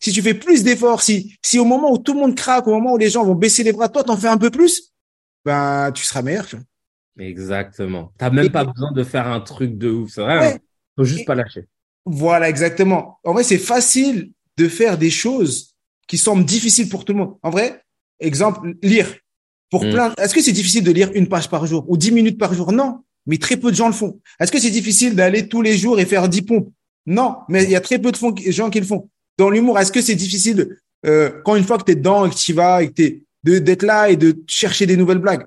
[0.00, 2.72] si tu fais plus d'efforts, si si au moment où tout le monde craque, au
[2.72, 4.92] moment où les gens vont baisser les bras, toi t'en fais un peu plus,
[5.44, 6.46] ben tu seras meilleur.
[6.46, 6.56] Tu
[7.18, 8.12] Exactement.
[8.18, 10.54] T'as même pas besoin de faire un truc de ouf, c'est vrai.
[10.54, 10.58] Hein.
[10.96, 11.66] Faut juste pas lâcher.
[12.04, 13.18] Voilà, exactement.
[13.24, 15.74] En vrai, c'est facile de faire des choses
[16.06, 17.36] qui semblent difficiles pour tout le monde.
[17.42, 17.82] En vrai,
[18.20, 19.14] exemple, lire.
[19.70, 19.90] Pour mm.
[19.90, 22.54] plein, est-ce que c'est difficile de lire une page par jour ou dix minutes par
[22.54, 22.72] jour?
[22.72, 24.20] Non, mais très peu de gens le font.
[24.40, 26.70] Est-ce que c'est difficile d'aller tous les jours et faire dix pompes?
[27.06, 28.18] Non, mais il y a très peu de
[28.50, 29.08] gens qui le font.
[29.38, 32.30] Dans l'humour, est-ce que c'est difficile euh, quand une fois que tu es dedans et
[32.30, 35.44] que tu vas et que tu d'être là et de chercher des nouvelles blagues?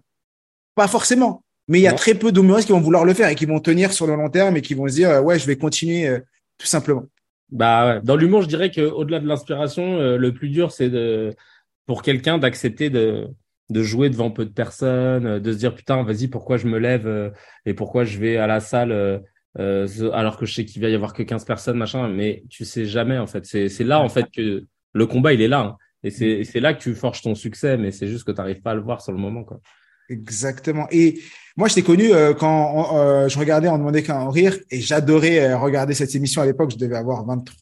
[0.76, 1.44] Pas forcément.
[1.68, 3.60] Mais il y a très peu d'humoristes qui vont vouloir le faire et qui vont
[3.60, 6.20] tenir sur le long terme et qui vont se dire ouais, je vais continuer euh,
[6.58, 7.06] tout simplement.
[7.50, 8.02] Bah ouais.
[8.04, 11.34] dans l'humour, je dirais que au-delà de l'inspiration, euh, le plus dur c'est de
[11.86, 13.28] pour quelqu'un d'accepter de
[13.70, 16.78] de jouer devant peu de personnes, euh, de se dire putain vas-y pourquoi je me
[16.78, 17.30] lève euh,
[17.66, 19.20] et pourquoi je vais à la salle euh,
[20.14, 22.86] alors que je sais qu'il va y avoir que 15 personnes machin mais tu sais
[22.86, 25.60] jamais en fait c'est c'est là en fait que le combat, il est là.
[25.60, 25.78] Hein.
[26.04, 28.62] Et c'est, c'est là que tu forges ton succès, mais c'est juste que tu n'arrives
[28.62, 29.44] pas à le voir sur le moment.
[29.44, 29.60] Quoi.
[30.10, 30.88] Exactement.
[30.92, 31.20] Et
[31.56, 34.80] moi, je t'ai connu euh, quand euh, je regardais On demandait qu'à en rire et
[34.80, 36.72] j'adorais euh, regarder cette émission à l'époque.
[36.72, 37.56] Je devais avoir 23.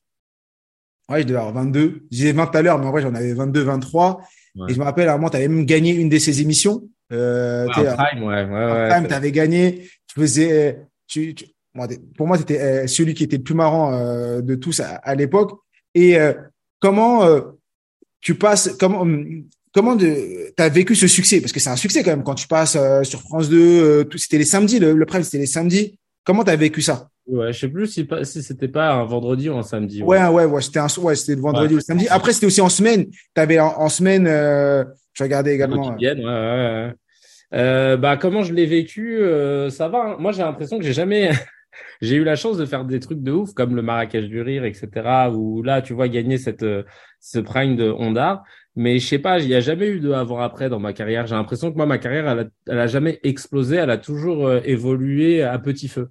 [1.09, 2.07] Ouais, je devais avoir 22.
[2.11, 4.21] Je disais 20 à l'heure, mais en vrai, j'en avais 22, 23.
[4.69, 6.87] Et je me rappelle, à un moment, tu avais même gagné une de ces émissions.
[7.11, 8.45] Euh, ouais, Prime, ouais.
[8.45, 9.89] ouais, tu avais gagné.
[10.07, 11.45] Tu faisais, tu, tu,
[12.17, 13.91] pour moi, c'était celui qui était le plus marrant
[14.41, 15.59] de tous à, à l'époque.
[15.93, 16.17] Et
[16.79, 17.21] comment
[18.25, 19.05] tu passes, comment,
[19.71, 20.07] comment tu
[20.57, 21.41] as vécu ce succès?
[21.41, 24.03] Parce que c'est un succès quand même quand tu passes euh, sur France 2, euh,
[24.15, 25.99] c'était les samedis, le, le prime c'était les samedis.
[26.23, 27.09] Comment tu as vécu ça?
[27.27, 30.03] Ouais, je sais plus si, si c'était pas un vendredi ou un samedi.
[30.03, 32.07] Ouais, ouais, ouais, c'était un ouais, c'était le vendredi ou le samedi.
[32.09, 33.07] Après, c'était aussi en semaine.
[33.09, 34.83] Tu avais en, semaine, euh,
[35.13, 35.95] je regardais également.
[35.95, 36.93] ouais, ouais, ouais.
[37.53, 40.11] Euh, bah, comment je l'ai vécu, euh, ça va.
[40.11, 40.15] Hein.
[40.19, 41.31] Moi, j'ai l'impression que j'ai jamais,
[42.01, 44.65] j'ai eu la chance de faire des trucs de ouf comme le Marrakech du rire,
[44.65, 44.89] etc.
[45.33, 46.65] Où là, tu vois, gagner cette
[47.25, 48.43] ce prime de Honda.
[48.75, 51.25] Mais je sais pas, il y a jamais eu de avant-après dans ma carrière.
[51.27, 53.77] J'ai l'impression que moi, ma carrière, elle a, elle a jamais explosé.
[53.77, 56.09] Elle a toujours euh, évolué à petit feu.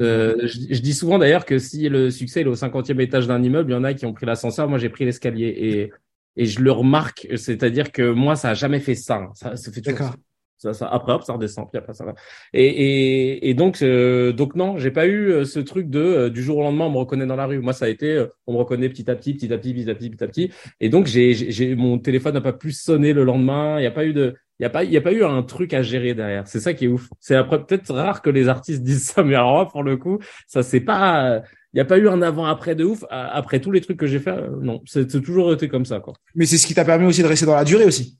[0.00, 3.70] Euh, je, dis souvent d'ailleurs que si le succès est au cinquantième étage d'un immeuble,
[3.70, 4.68] il y en a qui ont pris l'ascenseur.
[4.68, 5.92] Moi, j'ai pris l'escalier et
[6.36, 7.28] et je le remarque.
[7.36, 9.28] C'est-à-dire que moi, ça a jamais fait ça.
[9.34, 10.12] Ça, ça fait toujours
[10.60, 12.14] ça, ça, après, hop, ça redescend, puis après ça va.
[12.52, 16.28] Et, et, et donc, euh, donc non, j'ai pas eu euh, ce truc de euh,
[16.28, 17.60] du jour au lendemain, on me reconnaît dans la rue.
[17.60, 19.94] Moi, ça a été, on me reconnaît petit à petit, petit à petit, petit à
[19.94, 20.50] petit, petit à petit.
[20.80, 23.80] Et donc, j'ai, j'ai, mon téléphone n'a pas plus sonné le lendemain.
[23.80, 25.24] Il y a pas eu de, il y a pas, il y a pas eu
[25.24, 26.46] un truc à gérer derrière.
[26.46, 27.08] C'est ça qui est ouf.
[27.18, 30.62] C'est après peut-être rare que les artistes disent ça, mais alors pour le coup, ça
[30.62, 31.42] c'est pas.
[31.72, 33.04] Il n'y a pas eu un avant-après de ouf.
[33.10, 36.00] Après tous les trucs que j'ai fait, non, c'est toujours été comme ça.
[36.00, 36.14] Quoi.
[36.34, 38.18] Mais c'est ce qui t'a permis aussi de rester dans la durée aussi.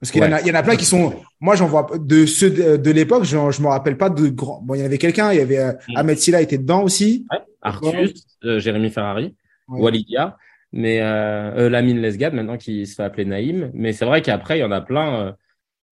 [0.00, 1.14] Parce qu'il y, en a, il y en a plein qui sont.
[1.40, 3.24] Moi, j'en vois de ceux de, l'époque.
[3.24, 4.60] Je, je me rappelle pas de grands.
[4.62, 5.32] Bon, il y avait quelqu'un.
[5.32, 5.96] Il y avait euh, mm.
[5.96, 7.24] Ahmed Silla était dedans aussi.
[7.30, 9.34] Ouais, Arthus, euh, Jérémy Ferrari,
[9.68, 10.36] Walidia,
[10.72, 13.70] mais euh, euh, Lamine Lesgad maintenant qui se fait appeler Naïm.
[13.74, 15.34] Mais c'est vrai qu'après, il y en a plein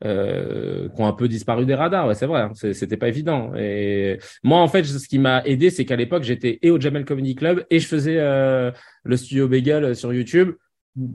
[0.05, 2.07] euh, qui ont un peu disparu des radars.
[2.07, 2.43] Ouais, c'est vrai.
[2.43, 3.53] Hein, c'était pas évident.
[3.57, 7.05] Et moi, en fait, ce qui m'a aidé, c'est qu'à l'époque, j'étais et au Jamel
[7.05, 10.53] Comedy Club et je faisais le studio Bagel sur YouTube.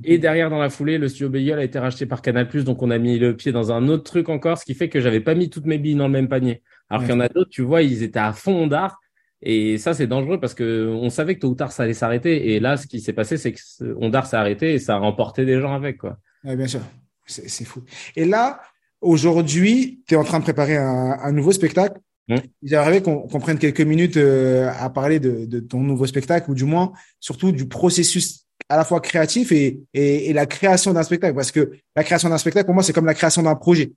[0.03, 2.91] Et derrière, dans la foulée, le studio Bagel a été racheté par Canal+, donc on
[2.91, 5.35] a mis le pied dans un autre truc encore, ce qui fait que j'avais pas
[5.35, 6.61] mis toutes mes billes dans le même panier.
[6.89, 8.99] Alors qu'il y en a d'autres, tu vois, ils étaient à fond d'art.
[9.41, 12.53] Et ça, c'est dangereux parce que on savait que tôt ou tard, ça allait s'arrêter.
[12.53, 13.59] Et là, ce qui s'est passé, c'est que
[13.95, 16.17] Ondar s'est arrêté et ça a remporté des gens avec, quoi.
[16.43, 16.81] Ouais, bien sûr.
[17.25, 17.83] C'est fou.
[18.17, 18.59] Et là,
[19.01, 21.99] aujourd'hui, tu es en train de préparer un, un nouveau spectacle.
[22.27, 22.35] Mmh.
[22.63, 26.65] J'aimerais qu'on prenne quelques minutes euh, à parler de, de, ton nouveau spectacle ou du
[26.65, 31.35] moins surtout du processus à la fois créatif et, et, et la création d'un spectacle.
[31.35, 33.93] Parce que la création d'un spectacle, pour moi, c'est comme la création d'un projet.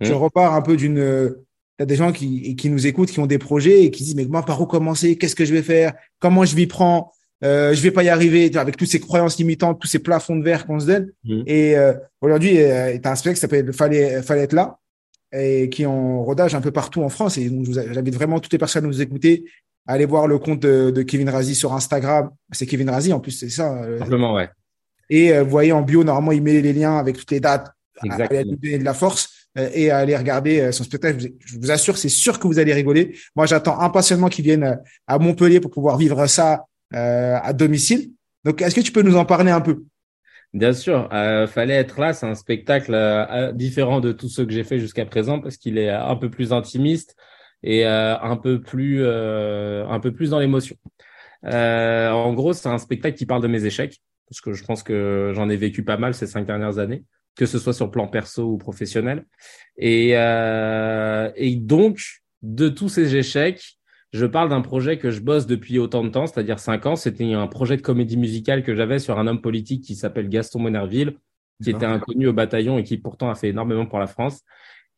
[0.00, 0.06] Mmh.
[0.06, 0.98] Je repars un peu d'une...
[0.98, 1.44] Euh,
[1.78, 4.26] T'as des gens qui, qui nous écoutent, qui ont des projets et qui disent, mais
[4.26, 5.16] moi, par où commencer?
[5.16, 5.94] Qu'est-ce que je vais faire?
[6.18, 7.10] Comment je m'y prends?
[7.44, 10.44] Euh, Je vais pas y arriver avec toutes ces croyances limitantes, tous ces plafonds de
[10.44, 11.12] verre qu'on se donne.
[11.24, 11.42] Mmh.
[11.46, 14.78] Et euh, aujourd'hui, euh, tu as un spectacle qui s'appelle Fallait, Fallait être là
[15.34, 17.38] et qui est en rodage un peu partout en France.
[17.38, 19.44] Et donc, j'invite vraiment toutes les personnes à nous écouter
[19.86, 22.30] allez voir le compte de, Kevin Razi sur Instagram.
[22.52, 23.82] C'est Kevin Razi en plus, c'est ça.
[23.82, 23.98] Euh.
[23.98, 24.48] Simplement, ouais.
[25.10, 27.70] Et euh, vous voyez en bio, normalement, il met les liens avec toutes les dates.
[28.04, 28.40] Exactement.
[28.40, 31.28] À, donner de la force euh, et à aller regarder son spectacle.
[31.44, 33.16] Je vous assure, c'est sûr que vous allez rigoler.
[33.36, 38.10] Moi, j'attends impatiemment qu'il vienne à Montpellier pour pouvoir vivre ça à domicile.
[38.44, 39.84] Donc, est-ce que tu peux nous en parler un peu?
[40.52, 42.12] Bien sûr, euh, fallait être là.
[42.12, 42.94] C'est un spectacle
[43.54, 46.52] différent de tous ceux que j'ai fait jusqu'à présent parce qu'il est un peu plus
[46.52, 47.16] intimiste
[47.62, 50.76] et euh, un peu plus euh, un peu plus dans l'émotion.
[51.44, 54.82] Euh, en gros, c'est un spectacle qui parle de mes échecs parce que je pense
[54.82, 57.04] que j'en ai vécu pas mal ces cinq dernières années,
[57.36, 59.24] que ce soit sur plan perso ou professionnel.
[59.76, 62.00] Et et donc
[62.42, 63.78] de tous ces échecs,
[64.12, 66.96] je parle d'un projet que je bosse depuis autant de temps, c'est-à-dire cinq ans.
[66.96, 70.60] C'était un projet de comédie musicale que j'avais sur un homme politique qui s'appelle Gaston
[70.60, 71.16] Monerville,
[71.62, 74.42] qui était inconnu au bataillon et qui pourtant a fait énormément pour la France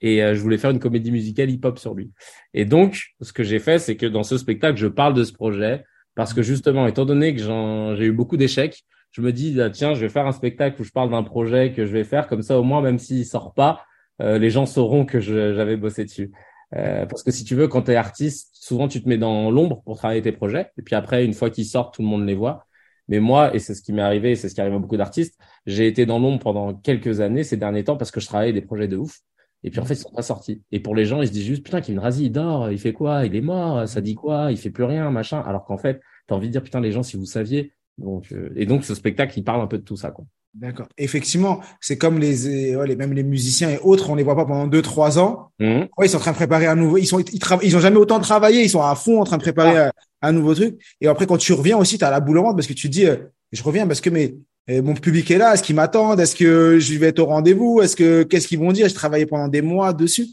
[0.05, 2.13] et euh, je voulais faire une comédie musicale hip-hop sur lui.
[2.53, 5.33] Et donc, ce que j'ai fait, c'est que dans ce spectacle, je parle de ce
[5.33, 9.71] projet parce que justement, étant donné que j'ai eu beaucoup d'échecs, je me dis ah,
[9.71, 12.27] tiens, je vais faire un spectacle où je parle d'un projet que je vais faire
[12.27, 13.85] comme ça au moins même s'il sort pas,
[14.21, 16.31] euh, les gens sauront que j'avais bossé dessus.
[16.77, 19.51] Euh, parce que si tu veux, quand tu es artiste, souvent tu te mets dans
[19.51, 20.71] l'ombre pour travailler tes projets.
[20.79, 22.67] Et puis après, une fois qu'ils sortent, tout le monde les voit.
[23.09, 24.97] Mais moi, et c'est ce qui m'est arrivé, et c'est ce qui arrive à beaucoup
[24.97, 28.53] d'artistes, j'ai été dans l'ombre pendant quelques années ces derniers temps parce que je travaillais
[28.53, 29.21] des projets de ouf.
[29.63, 30.63] Et puis en fait, ils sont pas sortis.
[30.73, 32.93] Et pour les gens, ils se disent juste putain, Kevin Razi, il dort, il fait
[32.93, 33.25] quoi?
[33.27, 34.51] Il est mort, ça dit quoi?
[34.51, 35.41] Il fait plus rien, machin.
[35.41, 37.73] Alors qu'en fait, tu as envie de dire putain, les gens, si vous saviez.
[37.99, 40.25] Donc, euh, et donc ce spectacle, il parle un peu de tout ça, quoi.
[40.55, 40.87] D'accord.
[40.99, 44.45] Effectivement, c'est comme les, ouais, les, même les musiciens et autres, on les voit pas
[44.45, 45.51] pendant deux, trois ans.
[45.59, 45.81] Mmh.
[45.99, 47.97] Ouais, ils sont en train de préparer un nouveau, ils sont, ils, ils ont jamais
[47.97, 49.93] autant travaillé, ils sont à fond en train de préparer ah.
[50.23, 50.81] un, nouveau truc.
[51.01, 52.89] Et après, quand tu reviens aussi, tu as la boule au ventre parce que tu
[52.89, 53.17] te dis, euh,
[53.51, 54.37] je reviens parce que mais
[54.69, 57.97] mon public est là, est-ce qu'ils m'attendent, est-ce que je vais être au rendez-vous, est-ce
[57.97, 58.89] que qu'est-ce qu'ils vont dire?
[58.89, 60.27] Je travaillais pendant des mois dessus.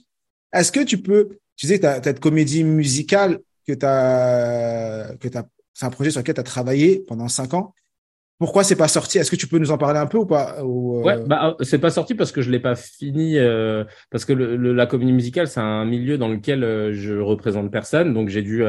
[0.54, 5.28] Est-ce que tu peux, tu sais, tu as cette comédie musicale que tu as, que
[5.38, 7.74] as, c'est un projet sur lequel tu as travaillé pendant cinq ans.
[8.42, 9.20] Pourquoi c'est pas sorti?
[9.20, 10.64] Est-ce que tu peux nous en parler un peu ou pas?
[10.64, 11.04] Ou euh?
[11.04, 14.74] Ouais, bah c'est pas sorti parce que je l'ai pas fini euh, parce que le,
[14.74, 18.64] la comédie musicale c'est un milieu dans lequel euh, je représente personne, donc j'ai dû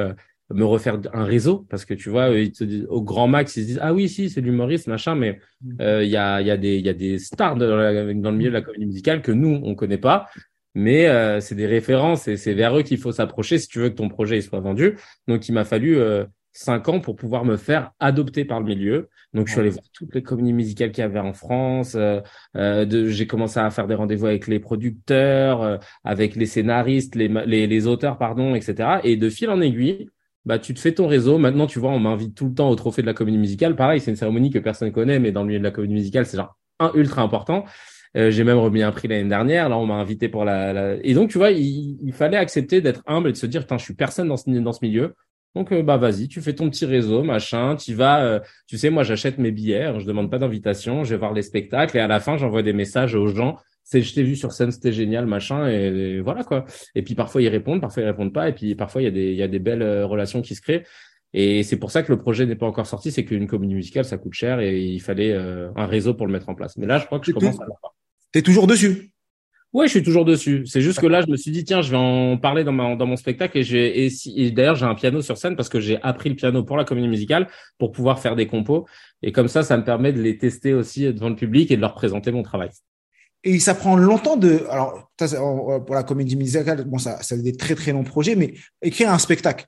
[0.51, 3.63] me refaire un réseau parce que tu vois ils te disent, au grand max ils
[3.63, 6.03] se disent ah oui si c'est l'humoriste machin mais mmh.
[6.03, 8.37] il y a il y a des il y a des stars dans, dans, le
[8.37, 10.29] milieu de la comédie musicale que nous on connaît pas
[10.75, 11.09] mais
[11.41, 14.11] c'est des références et c'est vers eux qu'il faut s'approcher si tu veux que ton
[14.11, 15.99] projet soit vendu donc il m'a fallu
[16.53, 19.09] cinq ans pour pouvoir me faire adopter par le milieu.
[19.33, 21.95] Donc, je suis allé voir toutes les comédies musicales qu'il y avait en France.
[21.95, 22.21] Euh,
[22.57, 27.29] euh j'ai commencé à faire des rendez-vous avec les producteurs, euh, avec les scénaristes, les,
[27.29, 29.01] les, les, auteurs, pardon, etc.
[29.05, 30.09] Et de fil en aiguille,
[30.45, 31.39] bah, tu te fais ton réseau.
[31.39, 33.75] Maintenant, tu vois, on m'invite tout le temps au trophée de la comédie musicale.
[33.77, 36.27] Pareil, c'est une cérémonie que personne connaît, mais dans le milieu de la comédie musicale,
[36.27, 37.65] c'est genre un ultra important.
[38.17, 39.69] Euh, j'ai même remis un prix l'année dernière.
[39.71, 42.83] Là, on m'a invité pour la, la, Et donc, tu vois, il, il fallait accepter
[42.83, 45.15] d'être humble et de se dire, putain, je suis personne dans ce, dans ce milieu.
[45.55, 48.89] Donc euh, bah vas-y, tu fais ton petit réseau, machin, tu vas, euh, tu sais,
[48.89, 52.07] moi j'achète mes billets, je demande pas d'invitation, je vais voir les spectacles et à
[52.07, 53.59] la fin j'envoie des messages aux gens.
[53.85, 56.65] C'est je t'ai vu sur scène, c'était génial, machin et, voilà quoi.
[56.95, 59.11] Et puis parfois ils répondent, parfois ils répondent pas et puis parfois il y a
[59.11, 60.85] des il y a des belles euh, relations qui se créent.
[61.35, 64.05] Et c'est pour ça que le projet n'est pas encore sorti, c'est qu'une comédie musicale
[64.05, 66.77] ça coûte cher et il fallait un réseau pour le mettre en place.
[66.77, 67.95] Mais là je crois que je commence à l'avoir.
[68.33, 69.12] T'es toujours dessus
[69.73, 70.67] Ouais, je suis toujours dessus.
[70.67, 72.95] C'est juste que là, je me suis dit, tiens, je vais en parler dans, ma,
[72.95, 75.81] dans mon spectacle et j'ai, et, et d'ailleurs, j'ai un piano sur scène parce que
[75.81, 78.87] j'ai appris le piano pour la comédie musicale pour pouvoir faire des compos.
[79.23, 81.81] Et comme ça, ça me permet de les tester aussi devant le public et de
[81.81, 82.69] leur présenter mon travail.
[83.45, 85.11] Et ça prend longtemps de, alors,
[85.87, 89.11] pour la comédie musicale, bon, ça, ça a des très, très longs projets, mais écrire
[89.11, 89.67] un spectacle.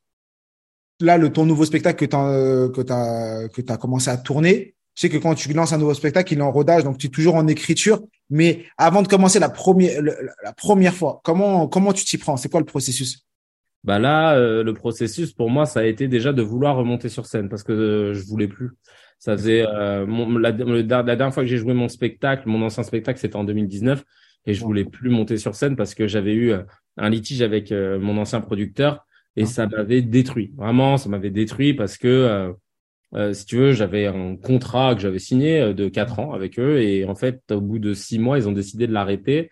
[1.01, 4.75] Là, le, ton nouveau spectacle que tu as, que t'as, que t'as commencé à tourner,
[5.03, 7.11] sais que quand tu lances un nouveau spectacle, il est en rodage, donc tu es
[7.11, 8.01] toujours en écriture.
[8.31, 12.37] Mais avant de commencer la première, la première fois, comment, comment tu t'y prends?
[12.37, 13.25] C'est quoi le processus?
[13.85, 17.27] Bah là, euh, le processus pour moi, ça a été déjà de vouloir remonter sur
[17.27, 18.71] scène parce que euh, je voulais plus.
[19.19, 20.07] Ça faisait euh,
[20.41, 24.03] la, dernière fois que j'ai joué mon spectacle, mon ancien spectacle, c'était en 2019,
[24.47, 26.53] et je voulais plus monter sur scène parce que j'avais eu
[26.97, 30.53] un litige avec mon ancien producteur et ça m'avait détruit.
[30.57, 32.55] Vraiment, ça m'avait détruit parce que
[33.15, 36.59] euh, si tu veux, j'avais un contrat que j'avais signé euh, de quatre ans avec
[36.59, 39.51] eux et en fait, au bout de six mois, ils ont décidé de l'arrêter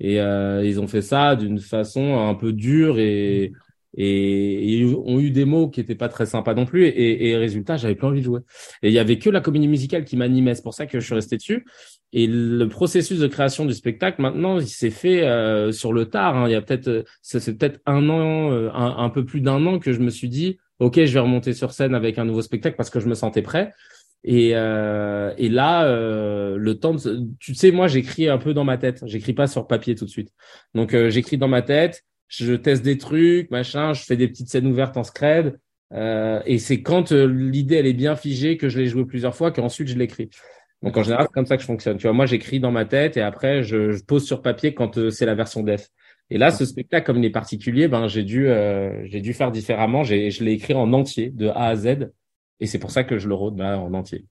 [0.00, 3.52] et euh, ils ont fait ça d'une façon un peu dure et,
[3.96, 7.36] et, ils ont eu des mots qui étaient pas très sympas non plus et, et
[7.36, 8.40] résultat, j'avais plus envie de jouer.
[8.82, 11.06] Et il y avait que la comédie musicale qui m'animait, c'est pour ça que je
[11.06, 11.64] suis resté dessus.
[12.12, 15.22] Et le processus de création du spectacle, maintenant, il s'est fait
[15.72, 16.36] sur le tard.
[16.36, 16.48] Hein.
[16.48, 19.92] Il y a peut-être, c'est peut-être un an, un, un peu plus d'un an que
[19.92, 22.90] je me suis dit ok, je vais remonter sur scène avec un nouveau spectacle parce
[22.90, 23.72] que je me sentais prêt.
[24.24, 27.26] Et, euh, et là, euh, le temps, de...
[27.38, 29.02] tu sais, moi, j'écris un peu dans ma tête.
[29.06, 30.32] J'écris pas sur papier tout de suite.
[30.74, 32.02] Donc, euh, j'écris dans ma tête.
[32.28, 33.92] Je teste des trucs, machin.
[33.92, 35.56] Je fais des petites scènes ouvertes en scred.
[35.92, 39.36] Euh, et c'est quand euh, l'idée elle est bien figée que je l'ai joué plusieurs
[39.36, 40.30] fois qu'ensuite je l'écris.
[40.82, 41.96] Donc en général, c'est comme ça que je fonctionne.
[41.96, 44.98] Tu vois, moi, j'écris dans ma tête et après, je, je pose sur papier quand
[44.98, 45.88] euh, c'est la version def.
[46.30, 49.52] Et là, ce spectacle, comme il est particulier, ben j'ai dû euh, j'ai dû faire
[49.52, 50.02] différemment.
[50.02, 52.10] J'ai je l'ai écrit en entier de A à Z,
[52.60, 54.24] et c'est pour ça que je le rôde ben, en entier.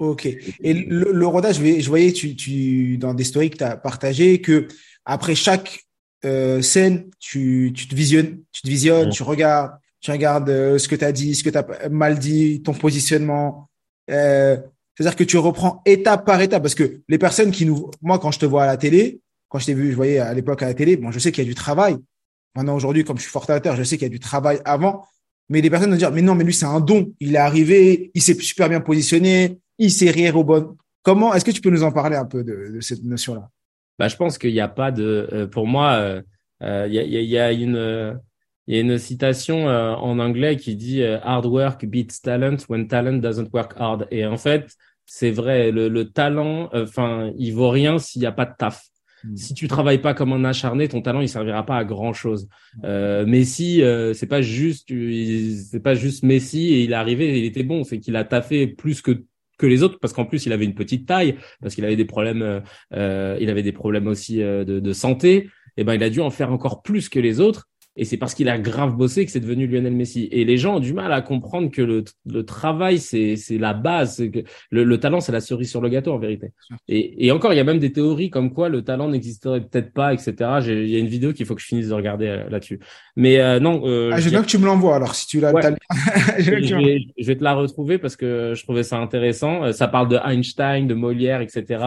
[0.00, 0.26] Ok.
[0.26, 4.40] Et le, rodage, je, je voyais tu, tu dans des stories que tu as partagé
[4.40, 4.68] que
[5.04, 5.80] après chaque
[6.24, 10.88] euh, scène, tu, tu te visionnes, tu te visionnes, tu regardes, tu regardes euh, ce
[10.88, 13.68] que tu as dit, ce que tu as mal dit, ton positionnement.
[14.10, 14.56] Euh,
[14.96, 18.30] C'est-à-dire que tu reprends étape par étape parce que les personnes qui nous, moi quand
[18.30, 20.66] je te vois à la télé, quand je t'ai vu, je voyais à l'époque à
[20.66, 21.96] la télé, bon, je sais qu'il y a du travail.
[22.54, 25.06] Maintenant, aujourd'hui, comme je suis fortateur, je sais qu'il y a du travail avant.
[25.48, 27.12] Mais les personnes vont dire, mais non, mais lui, c'est un don.
[27.20, 30.76] Il est arrivé, il s'est super bien positionné, il sait rire au bon.
[31.02, 33.48] Comment, est-ce que tu peux nous en parler un peu de, cette notion-là?
[33.98, 36.22] Bah, je pense qu'il n'y a pas de, euh, pour moi, euh,
[36.62, 38.20] euh, il y, a, y, a, une,
[38.66, 43.18] il y a une citation en anglais qui dit hard work beats talent when talent
[43.18, 44.06] doesn't work hard.
[44.10, 44.68] Et en fait,
[45.06, 48.84] c'est vrai, le, le talent, enfin, il vaut rien s'il n'y a pas de taf.
[49.24, 49.36] Hmm.
[49.36, 52.48] Si tu travailles pas comme un acharné, ton talent il servira pas à grand chose.
[52.84, 57.44] Euh, Messi, euh, c'est pas juste, c'est pas juste Messi et il est arrivé, il
[57.44, 59.24] était bon, c'est qu'il a taffé plus que
[59.58, 62.04] que les autres parce qu'en plus il avait une petite taille, parce qu'il avait des
[62.04, 62.60] problèmes, euh,
[62.94, 65.50] euh il avait des problèmes aussi euh, de, de, santé.
[65.76, 67.68] Et ben il a dû en faire encore plus que les autres.
[67.98, 70.28] Et c'est parce qu'il a grave bossé que c'est devenu Lionel Messi.
[70.30, 73.74] Et les gens ont du mal à comprendre que le, le travail, c'est, c'est la
[73.74, 74.22] base.
[74.32, 76.52] Que le, le, talent, c'est la cerise sur le gâteau, en vérité.
[76.86, 79.92] Et, et, encore, il y a même des théories comme quoi le talent n'existerait peut-être
[79.92, 80.34] pas, etc.
[80.66, 82.78] Il y a une vidéo qu'il faut que je finisse de regarder euh, là-dessus.
[83.16, 83.82] Mais euh, non.
[83.84, 85.52] Euh, ah, je veux que tu me l'envoies, alors, si tu l'as.
[85.52, 85.62] Ouais.
[86.38, 86.62] je, vais,
[87.18, 89.64] je, vais, te la retrouver parce que je trouvais ça intéressant.
[89.64, 91.84] Euh, ça parle de Einstein, de Molière, etc.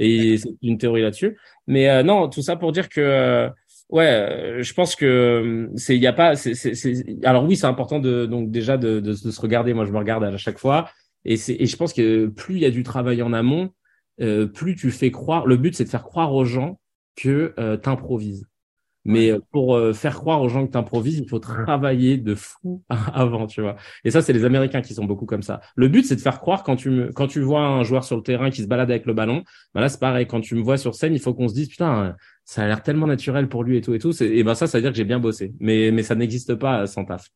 [0.00, 1.36] Et c'est une théorie là-dessus.
[1.66, 3.48] Mais euh, non, tout ça pour dire que
[3.92, 7.56] ouais, euh, je pense que euh, c'est il y a pas c'est c'est alors oui,
[7.56, 10.36] c'est important de donc déjà de, de, de se regarder, moi je me regarde à
[10.36, 10.90] chaque fois
[11.24, 13.70] et c'est et je pense que plus il y a du travail en amont,
[14.20, 16.80] euh, plus tu fais croire le but c'est de faire croire aux gens
[17.16, 18.46] que euh, tu improvises.
[19.04, 23.48] Mais pour faire croire aux gens que tu improvises, il faut travailler de fou avant,
[23.48, 23.74] tu vois.
[24.04, 25.60] Et ça, c'est les Américains qui sont beaucoup comme ça.
[25.74, 28.14] Le but, c'est de faire croire quand tu me, quand tu vois un joueur sur
[28.14, 29.42] le terrain qui se balade avec le ballon,
[29.74, 30.28] bah là, c'est pareil.
[30.28, 32.82] Quand tu me vois sur scène, il faut qu'on se dise, putain, ça a l'air
[32.82, 34.20] tellement naturel pour lui et tout et tout.
[34.22, 35.52] Et ben ça, ça veut dire que j'ai bien bossé.
[35.60, 37.28] Mais, mais ça n'existe pas sans taf.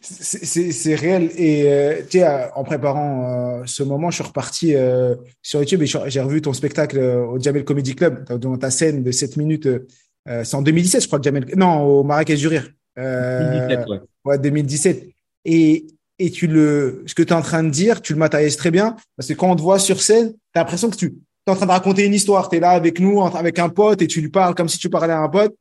[0.00, 1.30] c'est réel.
[1.36, 5.82] Et euh, tu sais, en préparant euh, ce moment, je suis reparti euh, sur YouTube
[5.82, 9.36] et j'ai revu ton spectacle euh, au Jamel Comedy Club, dans ta scène de 7
[9.36, 9.66] minutes.
[9.66, 11.46] Euh, c'est en 2017, je crois, Jamel.
[11.56, 12.68] Non, au Marrakech du Rire.
[12.96, 14.00] 2017, ouais.
[14.24, 14.38] ouais.
[14.38, 15.08] 2017.
[15.44, 15.86] Et,
[16.18, 18.70] et tu le, ce que tu es en train de dire, tu le matérialises très
[18.70, 18.96] bien.
[19.16, 21.16] Parce que quand on te voit sur scène, tu as l'impression que tu,
[21.46, 22.48] es en train de raconter une histoire.
[22.48, 24.88] Tu es là avec nous, avec un pote, et tu lui parles comme si tu
[24.88, 25.54] parlais à un pote.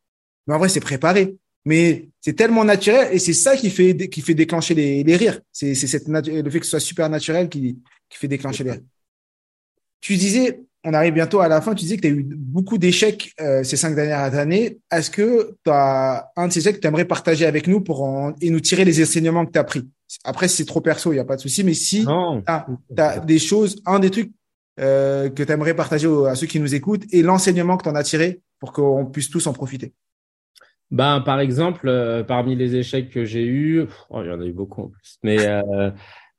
[0.47, 1.35] Mais en vrai, c'est préparé.
[1.65, 5.39] Mais c'est tellement naturel et c'est ça qui fait qui fait déclencher les, les rires.
[5.51, 7.77] C'est cette le fait que ce soit super naturel qui
[8.09, 8.81] qui fait déclencher les rires.
[10.01, 11.75] Tu disais, on arrive bientôt à la fin.
[11.75, 14.79] Tu disais que tu as eu beaucoup d'échecs euh, ces cinq dernières années.
[14.91, 18.01] Est-ce que tu as un de ces échecs que tu aimerais partager avec nous pour
[18.01, 19.87] en, et nous tirer les enseignements que tu as pris?
[20.23, 21.63] Après, si c'est trop perso, il y a pas de souci.
[21.63, 22.11] Mais si tu
[22.47, 24.31] as, des choses, un des trucs
[24.79, 27.95] euh, que tu aimerais partager à ceux qui nous écoutent et l'enseignement que tu en
[27.95, 29.93] as tiré pour qu'on puisse tous en profiter?
[30.91, 34.45] Ben, par exemple, euh, parmi les échecs que j'ai eus, oh, il y en a
[34.45, 35.89] eu beaucoup en plus, mais euh,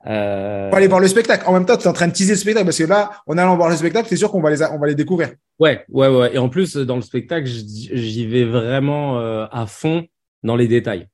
[0.06, 0.70] euh...
[0.70, 1.44] Faut aller voir le spectacle.
[1.46, 3.38] En même temps, tu es en train de teaser le spectacle parce que là, en
[3.38, 5.30] allant voir le spectacle, c'est sûr qu'on va les on va les découvrir.
[5.58, 6.34] Ouais, ouais, ouais.
[6.34, 10.06] Et en plus, dans le spectacle, j'y vais vraiment euh, à fond
[10.42, 11.08] dans les détails.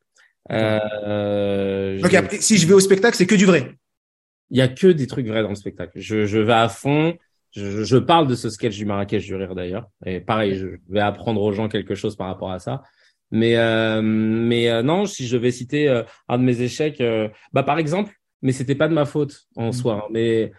[0.51, 3.75] Euh, Donc après, si je vais au spectacle, c'est que du vrai.
[4.51, 5.93] Il y a que des trucs vrais dans le spectacle.
[5.95, 7.17] Je, je vais à fond.
[7.53, 9.89] Je, je parle de ce sketch du Marrakech du rire d'ailleurs.
[10.05, 12.83] Et pareil, je vais apprendre aux gens quelque chose par rapport à ça.
[13.31, 17.29] Mais euh, mais euh, non, si je vais citer euh, un de mes échecs, euh,
[17.53, 19.73] bah par exemple, mais c'était pas de ma faute en mmh.
[19.73, 20.05] soi.
[20.05, 20.53] Hein, mais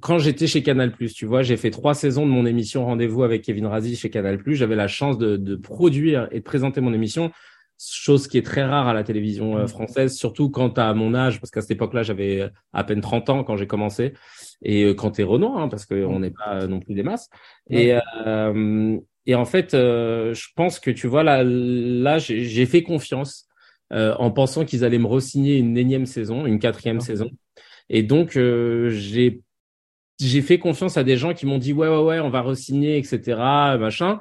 [0.00, 3.42] quand j'étais chez Canal+, tu vois, j'ai fait trois saisons de mon émission Rendez-vous avec
[3.42, 4.38] Kevin Razi chez Canal+.
[4.46, 7.32] J'avais la chance de, de produire et de présenter mon émission
[7.78, 9.68] chose qui est très rare à la télévision mmh.
[9.68, 13.44] française, surtout quand à mon âge, parce qu'à cette époque-là, j'avais à peine 30 ans
[13.44, 14.14] quand j'ai commencé,
[14.62, 16.22] et quand t'es Renault, hein, parce qu'on mmh.
[16.22, 17.28] n'est pas non plus des masses.
[17.70, 17.94] Et,
[18.26, 23.48] euh, et en fait, euh, je pense que tu vois là, là, j'ai fait confiance
[23.92, 27.30] euh, en pensant qu'ils allaient me re-signer une énième saison, une quatrième saison.
[27.88, 29.42] Et donc euh, j'ai
[30.20, 32.96] j'ai fait confiance à des gens qui m'ont dit ouais ouais ouais, on va re-signer,
[32.96, 33.36] etc.
[33.78, 34.18] Machin.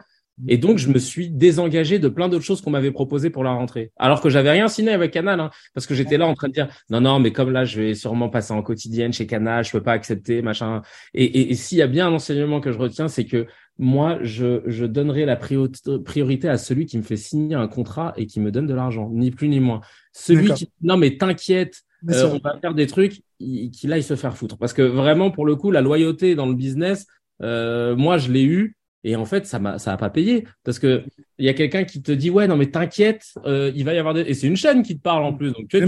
[0.48, 3.52] Et donc, je me suis désengagé de plein d'autres choses qu'on m'avait proposées pour la
[3.52, 3.92] rentrée.
[3.98, 6.54] Alors que j'avais rien signé avec Canal, hein, parce que j'étais là en train de
[6.54, 9.72] dire non, non, mais comme là, je vais sûrement passer en quotidienne chez Canal, je
[9.72, 10.82] peux pas accepter, machin.
[11.14, 14.20] Et, et, et s'il y a bien un enseignement que je retiens, c'est que moi,
[14.22, 18.40] je, je donnerai la priorité à celui qui me fait signer un contrat et qui
[18.40, 19.82] me donne de l'argent, ni plus ni moins.
[20.14, 24.38] Celui qui, non, mais t'inquiète, euh, on va faire des trucs, qu'il aille se faire
[24.38, 24.58] foutre.
[24.58, 27.08] Parce que vraiment, pour le coup, la loyauté dans le business,
[27.42, 28.76] euh, moi, je l'ai eu.
[29.04, 31.04] Et en fait, ça m'a, ça a pas payé parce que
[31.40, 33.98] il y a quelqu'un qui te dit ouais non mais t'inquiète, euh, il va y
[33.98, 35.82] avoir des et c'est une chaîne qui te parle en plus donc tu, es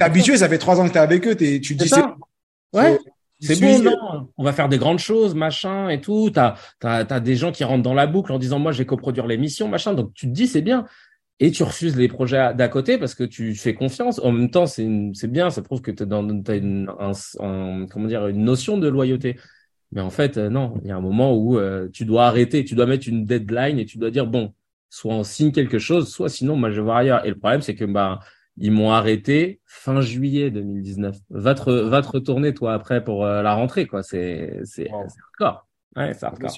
[0.00, 0.48] habitué, ça.
[0.48, 2.16] fait trois ans que t'es avec eux, es, tu dis ça.
[2.72, 2.98] Ouais.
[3.40, 6.30] C'est bon, non, on va faire des grandes choses, machin et tout.
[6.30, 8.86] T'as as, as, des gens qui rentrent dans la boucle en disant moi je vais
[8.86, 9.94] coproduire l'émission, machin.
[9.94, 10.86] Donc tu te dis c'est bien
[11.40, 14.20] et tu refuses les projets d'à côté parce que tu fais confiance.
[14.20, 18.26] En même temps, c'est c'est bien, ça prouve que tu as une un, comment dire
[18.26, 19.36] une notion de loyauté.
[19.92, 22.64] Mais en fait, euh, non, il y a un moment où euh, tu dois arrêter,
[22.64, 24.52] tu dois mettre une deadline et tu dois dire bon,
[24.90, 27.24] soit on signe quelque chose, soit sinon moi je vais voir ailleurs.
[27.24, 28.20] Et le problème c'est que bah
[28.58, 31.16] ils m'ont arrêté fin juillet 2019.
[31.30, 34.02] Va te, va te retourner toi après pour euh, la rentrée quoi.
[34.02, 35.06] C'est c'est wow.
[35.38, 35.66] hardcore.
[35.96, 36.50] Ouais, c'est hardcore.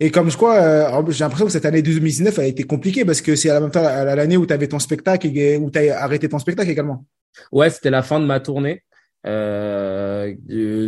[0.00, 3.20] Et comme je crois, euh, j'ai l'impression que cette année 2019 a été compliquée parce
[3.20, 5.78] que c'est à la même temps l'année où tu avais ton spectacle et où tu
[5.78, 7.04] as arrêté ton spectacle également.
[7.50, 8.82] Ouais, c'était la fin de ma tournée.
[9.24, 10.34] Euh,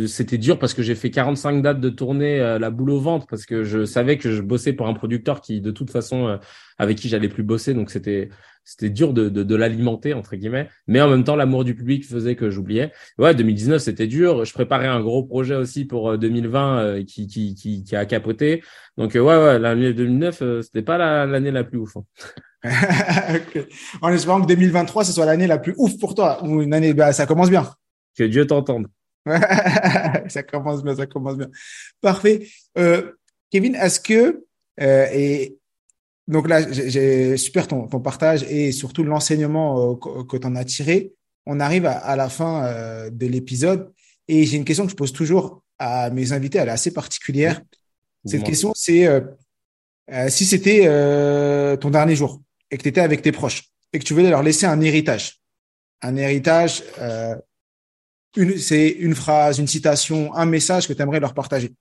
[0.07, 3.45] c'était dur parce que j'ai fait 45 dates de tournée la boule au ventre parce
[3.45, 6.39] que je savais que je bossais pour un producteur qui de toute façon
[6.77, 7.73] avec qui j'allais plus bosser.
[7.73, 8.29] Donc c'était
[8.67, 10.69] c'était dur de, de, de l'alimenter entre guillemets.
[10.87, 12.91] Mais en même temps l'amour du public faisait que j'oubliais.
[13.17, 14.43] Ouais 2019 c'était dur.
[14.43, 18.63] Je préparais un gros projet aussi pour 2020 qui, qui, qui qui a capoté.
[18.97, 22.03] Donc ouais ouais l'année 2009 c'était pas l'année la, plus ouf hein.
[24.01, 26.93] En espérant que 2023, ce soit l'année la plus ouf pour toi, ou une année,
[26.93, 27.69] bah, ça commence bien.
[28.15, 28.87] Que Dieu t'entende.
[30.27, 31.49] ça commence bien, ça commence bien.
[32.01, 32.47] Parfait.
[32.77, 33.11] Euh,
[33.51, 34.45] Kevin, est-ce que,
[34.81, 35.57] euh, et
[36.27, 40.65] donc là, j'ai super ton, ton partage et surtout l'enseignement euh, que, tu en as
[40.65, 41.13] tiré.
[41.45, 43.91] On arrive à, la fin de l'épisode
[44.27, 47.61] et j'ai une question que je pose toujours à mes invités, elle est assez particulière.
[48.25, 49.07] Cette question, c'est
[50.29, 50.85] si c'était
[51.79, 52.41] ton dernier jour,
[52.71, 55.39] et que tu étais avec tes proches et que tu voulais leur laisser un héritage,
[56.01, 56.81] un héritage,
[58.57, 61.73] c'est une phrase, une citation, un message que tu aimerais leur partager.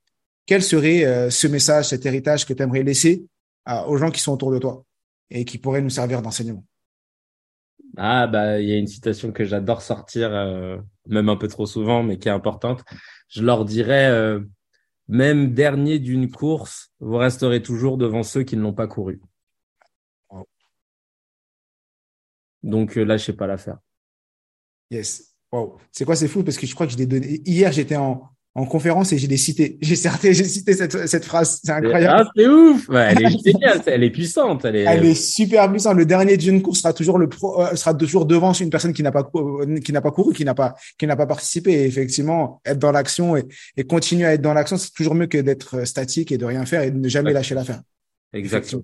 [0.47, 3.25] Quel serait euh, ce message, cet héritage que tu aimerais laisser
[3.87, 4.85] aux gens qui sont autour de toi
[5.31, 6.65] et qui pourraient nous servir d'enseignement?
[7.97, 11.67] Ah bah il y a une citation que j'adore sortir, euh, même un peu trop
[11.67, 12.83] souvent, mais qui est importante.
[13.29, 14.41] Je leur dirais euh,
[15.09, 19.21] même dernier d'une course, vous resterez toujours devant ceux qui ne l'ont pas couru.
[22.63, 23.79] Donc euh, là, je sais pas l'affaire.
[24.91, 25.34] Yes.
[25.55, 25.77] Wow.
[25.93, 27.41] C'est quoi, c'est fou parce que je crois que je l'ai donné.
[27.47, 28.25] Hier, j'étais en,
[28.57, 29.79] en conférence et je l'ai cité.
[29.81, 31.61] J'ai j'ai cité cette, cette phrase.
[31.63, 32.25] C'est incroyable.
[32.27, 32.89] Ah, c'est ouf.
[32.89, 33.81] Ouais, elle est géniale.
[33.87, 34.65] elle est puissante.
[34.65, 35.97] Elle est, elle est super puissante.
[35.97, 39.05] Le dernier d'une course sera toujours le pro, euh, sera toujours devant une personne qui
[39.05, 41.73] n'a pas, euh, qui n'a pas couru, qui n'a pas, qui n'a pas participé.
[41.73, 43.45] Et effectivement, être dans l'action et,
[43.77, 46.67] et continuer à être dans l'action, c'est toujours mieux que d'être statique et de rien
[46.67, 47.81] faire et de ne jamais lâcher l'affaire.
[48.33, 48.83] Exactement.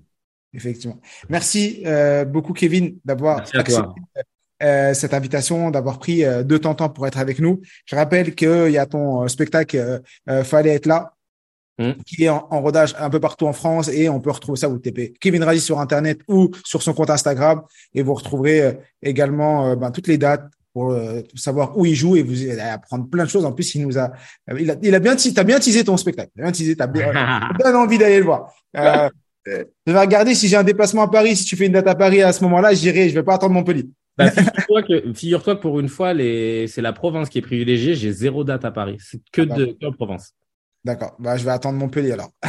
[0.53, 0.99] Effectivement.
[1.29, 3.73] Merci euh, beaucoup, Kevin, d'avoir accepté
[4.61, 7.61] euh, cette invitation, d'avoir pris euh, de ton temps pour être avec nous.
[7.85, 10.01] Je rappelle qu'il y a ton spectacle
[10.43, 11.13] Fallait être là,
[11.77, 11.91] hmm.
[12.05, 14.79] qui est en, rodage un peu partout en France et on peut retrouver ça, vous
[14.79, 17.61] tapez Kevin Razi sur Internet ou sur son compte Instagram
[17.93, 20.43] et vous retrouverez également ben, toutes les dates
[20.73, 20.95] pour
[21.35, 23.45] savoir où il joue et vous allez apprendre plein de choses.
[23.45, 24.11] En plus, il nous a,
[24.57, 27.11] il a, il a bien, t'as bien teasé ton spectacle, t'as bien teasé, t'as bien,
[27.59, 28.53] bien envie d'aller le voir.
[29.47, 31.35] Euh, je vais regarder si j'ai un déplacement à Paris.
[31.35, 33.09] Si tu fais une date à Paris à ce moment-là, j'irai.
[33.09, 33.87] Je vais pas attendre Montpellier.
[34.23, 36.67] Bah, figure-toi que, figure-toi que pour une fois, les...
[36.67, 37.95] c'est la province qui est privilégiée.
[37.95, 38.97] J'ai zéro date à Paris.
[38.99, 40.33] C'est que ah, de que province.
[40.83, 41.15] D'accord.
[41.19, 42.31] Bah, je vais attendre Montpellier alors.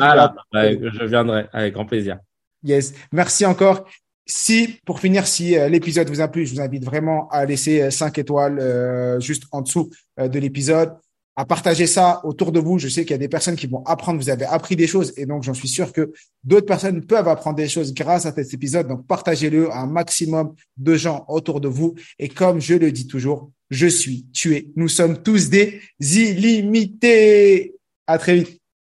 [0.00, 2.18] ah je viendrai avec grand plaisir.
[2.62, 2.94] Yes.
[3.12, 3.84] Merci encore.
[4.24, 7.90] Si, pour finir, si euh, l'épisode vous a plu, je vous invite vraiment à laisser
[7.90, 10.92] 5 euh, étoiles juste en dessous de l'épisode
[11.36, 12.78] à partager ça autour de vous.
[12.78, 15.12] Je sais qu'il y a des personnes qui vont apprendre, vous avez appris des choses
[15.16, 16.12] et donc j'en suis sûr que
[16.44, 18.88] d'autres personnes peuvent apprendre des choses grâce à cet épisode.
[18.88, 21.94] Donc partagez-le à un maximum de gens autour de vous.
[22.18, 24.70] Et comme je le dis toujours, je suis, tué.
[24.76, 27.74] nous sommes tous des illimités.
[28.06, 28.61] À très vite.